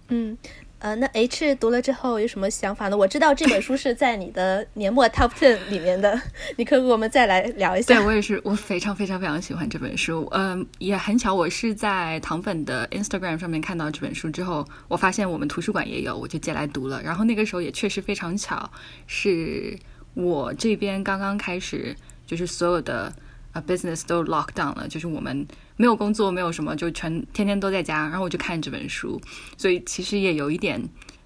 [0.09, 0.37] 嗯。
[0.81, 2.97] 呃，那 H 读了之后有什么想法呢？
[2.97, 6.17] 我知道这本书是在你的年末 Top Ten 里面的，
[6.55, 7.93] 你可以跟我们再来聊一下。
[7.93, 10.29] 对我也是，我非常非常非常喜欢这本书。
[10.31, 17.03] 嗯，也很巧，我是在糖粉的 Instagram 上面看到这本书之后，我发现我们图书馆也有，我就借来读了。
[17.03, 18.71] 然后那个时候也确实非常巧，
[19.09, 19.77] 是
[20.15, 21.93] 我这边刚刚开始，
[22.25, 23.13] 就是所有的。
[23.67, 25.47] ，business 都 lock down 了，就是我们
[25.77, 28.09] 没有工作，没有什么，就全天天都在家。
[28.09, 29.21] 然后我就看这本书，
[29.57, 30.83] 所以其实也有一点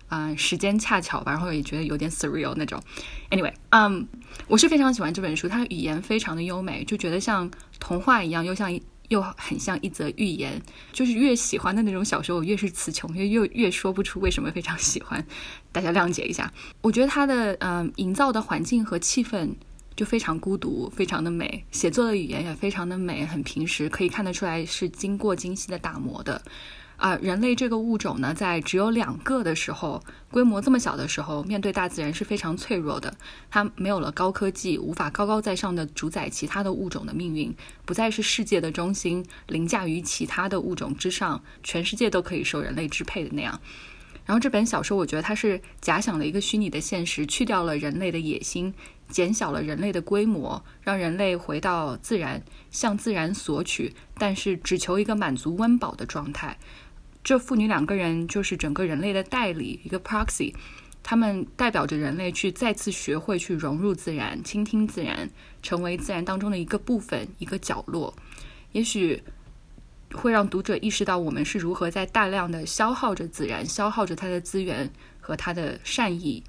[0.08, 1.32] 啊，时间恰巧吧。
[1.32, 2.82] 然后也觉得有点 surreal 那种。
[3.30, 4.06] Anyway，嗯，
[4.46, 8.78] 我是非常喜欢这本书，它语言非常的优美，就觉得像童话一样，又像
[9.08, 10.60] 又很像一则寓言。
[10.92, 15.24] 就是越喜欢的那种小说，我越是词穷，越越越说不出为什么非常喜欢。
[15.70, 16.52] 大家谅解一下。
[16.82, 19.50] 我觉得它的嗯，营造的环境和气氛。
[19.96, 21.64] 就非常孤独，非常的美。
[21.70, 26.42] 写作的语言也非常的美，很平实，可以看得出来是经过精细的打磨的。
[26.98, 33.12] 啊，人类这个物种呢，在只有两个的时候，规模这么小的时候，面对大自然是非常脆弱的。
[33.50, 37.52] 它没有了高科技，无法高高在上的主宰其他的物种的命运，
[37.84, 43.58] 不再是世界的中心，凌驾于其他的物种之上，全世界都可以受人类支配的那样。
[44.24, 48.72] 然后这本小说，我觉得它是假想了一个虚拟的现实，去掉了人类的野心。
[49.08, 56.58] 减小了人类的规模，让人类回到自然，向自然索取，但是只求一个满足温饱的状态。
[57.22, 60.54] 这父女两个人就是整个人类的代理，一个 proxy，
[61.02, 65.30] 他们代表着人类去再次学会去融入自然，倾听自然，
[65.62, 68.12] 成为自然当中的一个部分，一个角落。
[68.72, 69.22] 也许
[70.12, 74.90] 会让读者意识到我们是如何在大量的消耗着自然，消耗着它的资源
[75.20, 76.42] 和它的善意。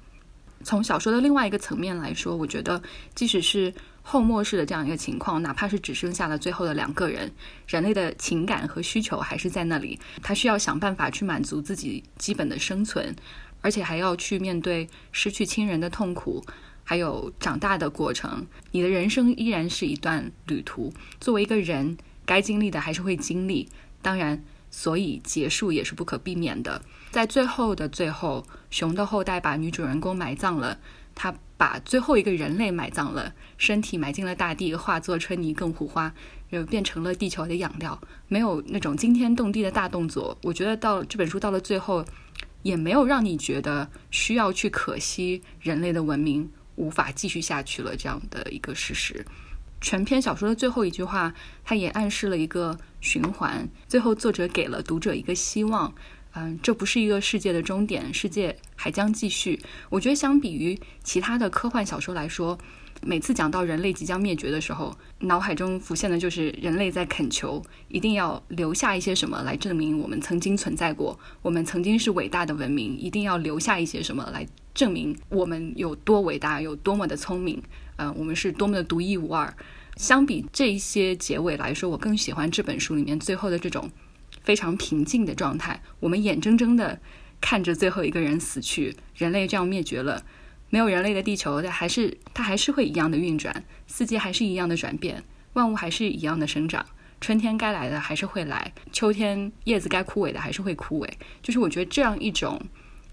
[0.62, 2.82] 从小说的另外一个层面来说，我觉得
[3.14, 7.32] 即使是后末世的这样一个情况，哪怕是只剩下了最后的两个人，
[7.66, 9.98] 人类的情感和需求还是在那里。
[10.22, 13.14] 他需要想办法去满足自己基本的生存，
[13.60, 16.44] 而且还要去面对失去亲人的痛苦，
[16.82, 18.46] 还有长大的过程。
[18.70, 23.68] 你的人生依然是一段旅途，作为一个人，该经历的还是会经历。
[24.00, 24.42] 当然。
[24.76, 26.82] 所以结束也是不可避免的。
[27.14, 30.76] 在最后的最后，熊的后代把女主人公埋葬了，
[31.14, 36.12] 他把最后一个人类埋葬了，身体埋进了大地，化作春泥更护花，
[36.50, 37.96] 就变成了地球的养料。
[38.26, 40.36] 没有那种惊天动地的大动作。
[40.42, 42.04] 我觉得到这本书到了最后，
[42.62, 49.24] 也没有让你觉得需要去可惜人类的文明无法继续下去了这样的一个事实。
[49.80, 53.68] 全篇小说的最后一句话，它也暗示了一个循环。
[53.86, 55.94] 最后，作者给了读者一个希望，
[56.36, 59.60] 嗯，这不是一个世界的终点，世界还将继续。
[59.88, 62.58] 我觉得，相比于其他的科幻小说来说，
[63.02, 77.62] 每次讲到人类即将灭绝的时候，脑海中浮现的就是人类在恳求，一定要留下一些什么来证明我们曾经存在过，我们曾经是伟大的文明，一定要留下一些什么来证明我们有多伟大，有多么的聪明。
[77.96, 79.54] 嗯，我们是多么的独一无二。
[79.96, 83.88] 相比这一些结尾来说，我更喜欢这本书里面最后的这种
[84.44, 85.82] 非常平静的状态。
[85.98, 87.00] 我们眼睁睁的
[87.40, 90.24] 看着最后一个人死去，人类这样灭绝了，
[90.70, 95.24] 没有人类的地球，它还是它还是会一样的运转，四季还是一样的转变，
[95.54, 96.86] 万物还是一样的生长，
[97.20, 101.08] 春天该来的还是会来，秋天叶子该枯萎的还是会枯萎。
[101.42, 102.60] 就是我觉得这样一种，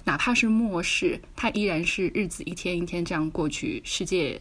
[0.03, 4.39] 哪怕是末世，它依然是日子一天一天这样过去，世界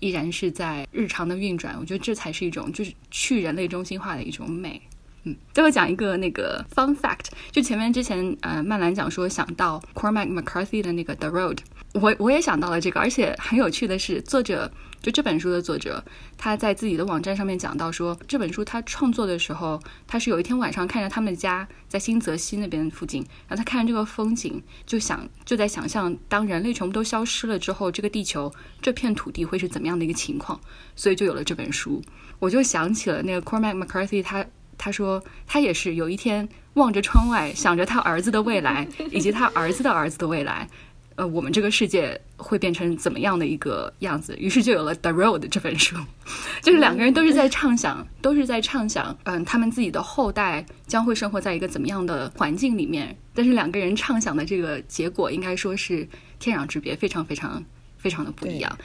[0.00, 1.76] 依然是在日常的运转。
[1.78, 4.80] 我觉得这才是一种就是去人类中心化的一种美。
[5.24, 11.58] 嗯，最后讲一个那个 fun fact，就前面之前呃曼兰讲说想到 Cormac McCarthy 的那个 The Road，
[11.92, 14.68] 我我也想到了这个，而且很有趣的是，作者
[15.00, 16.02] 就这本书的作者，
[16.36, 30.60] 他在自己的网站上面讲到说，这本书他创作的时候，他是有一天晚上看着他们家在新泽西那边附近，然后他看着这个风景，就想就在想象，当人类全部都消失了之后，这个地球这片土地会是怎么样的一个情况，
[30.96, 32.02] 所以就有了这本书。
[32.40, 34.44] 我就想起了那个 Cormac McCarthy 他。
[34.84, 40.68] 他说，他也是有一天望着窗外，想着他儿子的未来， 以及他儿子的儿子的未来。
[41.14, 44.34] 呃，我们这个世界会变成怎么样的一个样子？
[44.40, 45.94] 于是就有了《The Road》这本书，
[46.62, 53.16] 就是两个人都是在畅想，都是在畅想，嗯，他们自己的后代将会生活在一个怎么样的环境里面。
[53.34, 56.08] 但是两个人畅想的这个结果，应该说是
[56.40, 57.62] 天壤之别，非常非常
[57.98, 58.76] 非常的不一样。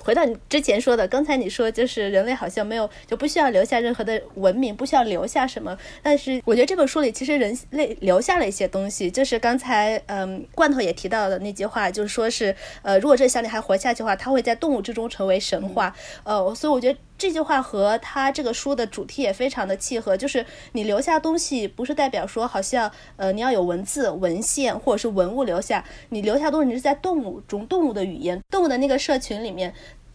[0.00, 5.76] 回到你之前说的，刚才你说就是人类好像没有就不需要留下任何的文明，不需要留下什么。
[6.02, 15.94] 但是我觉得这本书里其实人类留下了一些东西，就是刚才嗯罐头也提到的那句话，就是说是呃如果这小女孩活下去的话，她会在动物之中成为神话。
[16.24, 29.74] 呃，所以我觉得这句话和他这个书的主题也非常的契合，就是你留下东西不是代表说好像呃你要有文字文献或者是文物留下，你留下东西你是在动物中动物的语言动物的那个社群里面。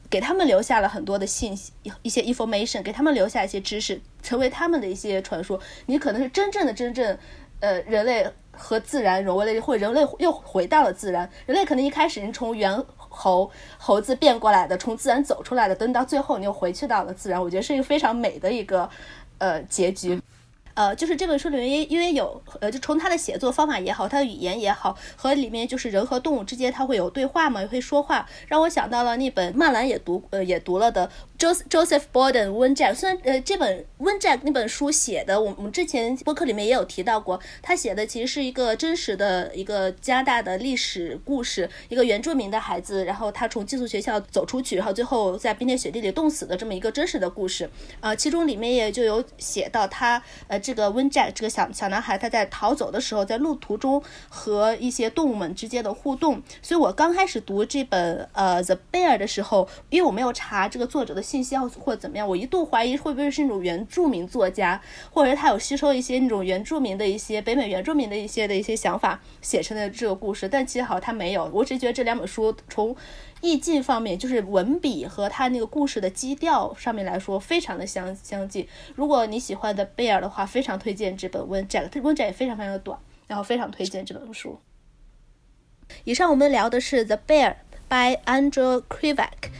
[0.10, 1.72] 给他们留下了很多的信息，
[2.04, 5.60] 一些 information，给他们留下一些知识，成为他们的一些传说。
[5.88, 7.18] 你可能是真正的真正，
[7.62, 11.28] 呃，人类和自然融为了，或人类又回到了自然。
[11.48, 12.72] 人类可能一开始你从猿
[13.16, 17.40] 猴猴子变过来的，从自然走出来的，等到最后你又回去到了自然。
[17.40, 18.90] 我觉得是一个非常美的一个
[19.38, 20.20] 呃结局。
[20.76, 31.08] 呃，就是这本书里面，因因为有呃，就从他的写作方法也好，他的语言也好，和里面就是人和动物之间，他会有对话嘛，也会说话，让我想到了那本曼兰也读呃也读了的
[31.44, 32.96] Joseph Joseph Borden Win Jack。
[32.96, 47.70] 虽然呃这本 Win Jack 那本书写的，我们之前播客里面也有提到过，他写的其实是一个真实的一个加拿大的历史故事，一个原住民的孩子，然后他从寄宿学校走出去，然后最后在冰天雪地里冻死的这么一个真实的故事。
[48.00, 50.64] 啊，其中里面也就有写到他呃。
[50.64, 56.42] 这个温 Jack 这个小小男孩，他在逃走的时候，在路途中和一些动物们之间的互动。
[56.62, 64.80] 所以我刚开始读这本呃 The Bear 的时候，因为我没有查这个作者的信息或者怎么样，我一度怀疑会不会是那种原住民作家，
[65.10, 70.48] 或者他有吸收一些那种原住民的一些北美原住民的一些的一些想法写成的这个故事。
[70.48, 72.96] 但其实好像他没有，我只是觉得这两本书从。
[73.46, 78.66] 意境方面，就是文笔和他那个故事的基调上面来说，非常的相相近。
[78.96, 84.58] 如果你喜欢的贝尔的话，非常推荐这本《温宅》，《温宅》也非常非常的短，然后非常推荐这本书。
[86.06, 87.56] 以上我们聊的是《The Bear》
[88.16, 89.52] by Andrew Krivak。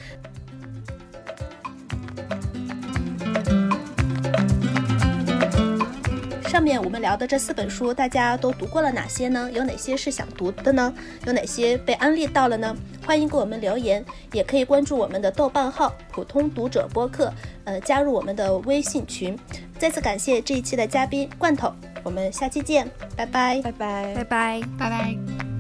[6.54, 9.50] 上面我们聊的这四本书，大家都读过了哪些呢？
[9.52, 10.94] 有哪些是想读的呢？
[11.26, 12.78] 有哪些被安利到了呢？
[13.04, 17.34] 欢迎给我们留言，也可以关注我们的豆瓣号“普通读者播客”，
[17.66, 19.36] 呃，加入我们的微信群。
[19.80, 21.74] 再次感谢这一期的嘉宾罐头，
[22.04, 22.88] 我们下期见，
[23.18, 25.53] 拜拜，拜拜，拜拜，拜拜。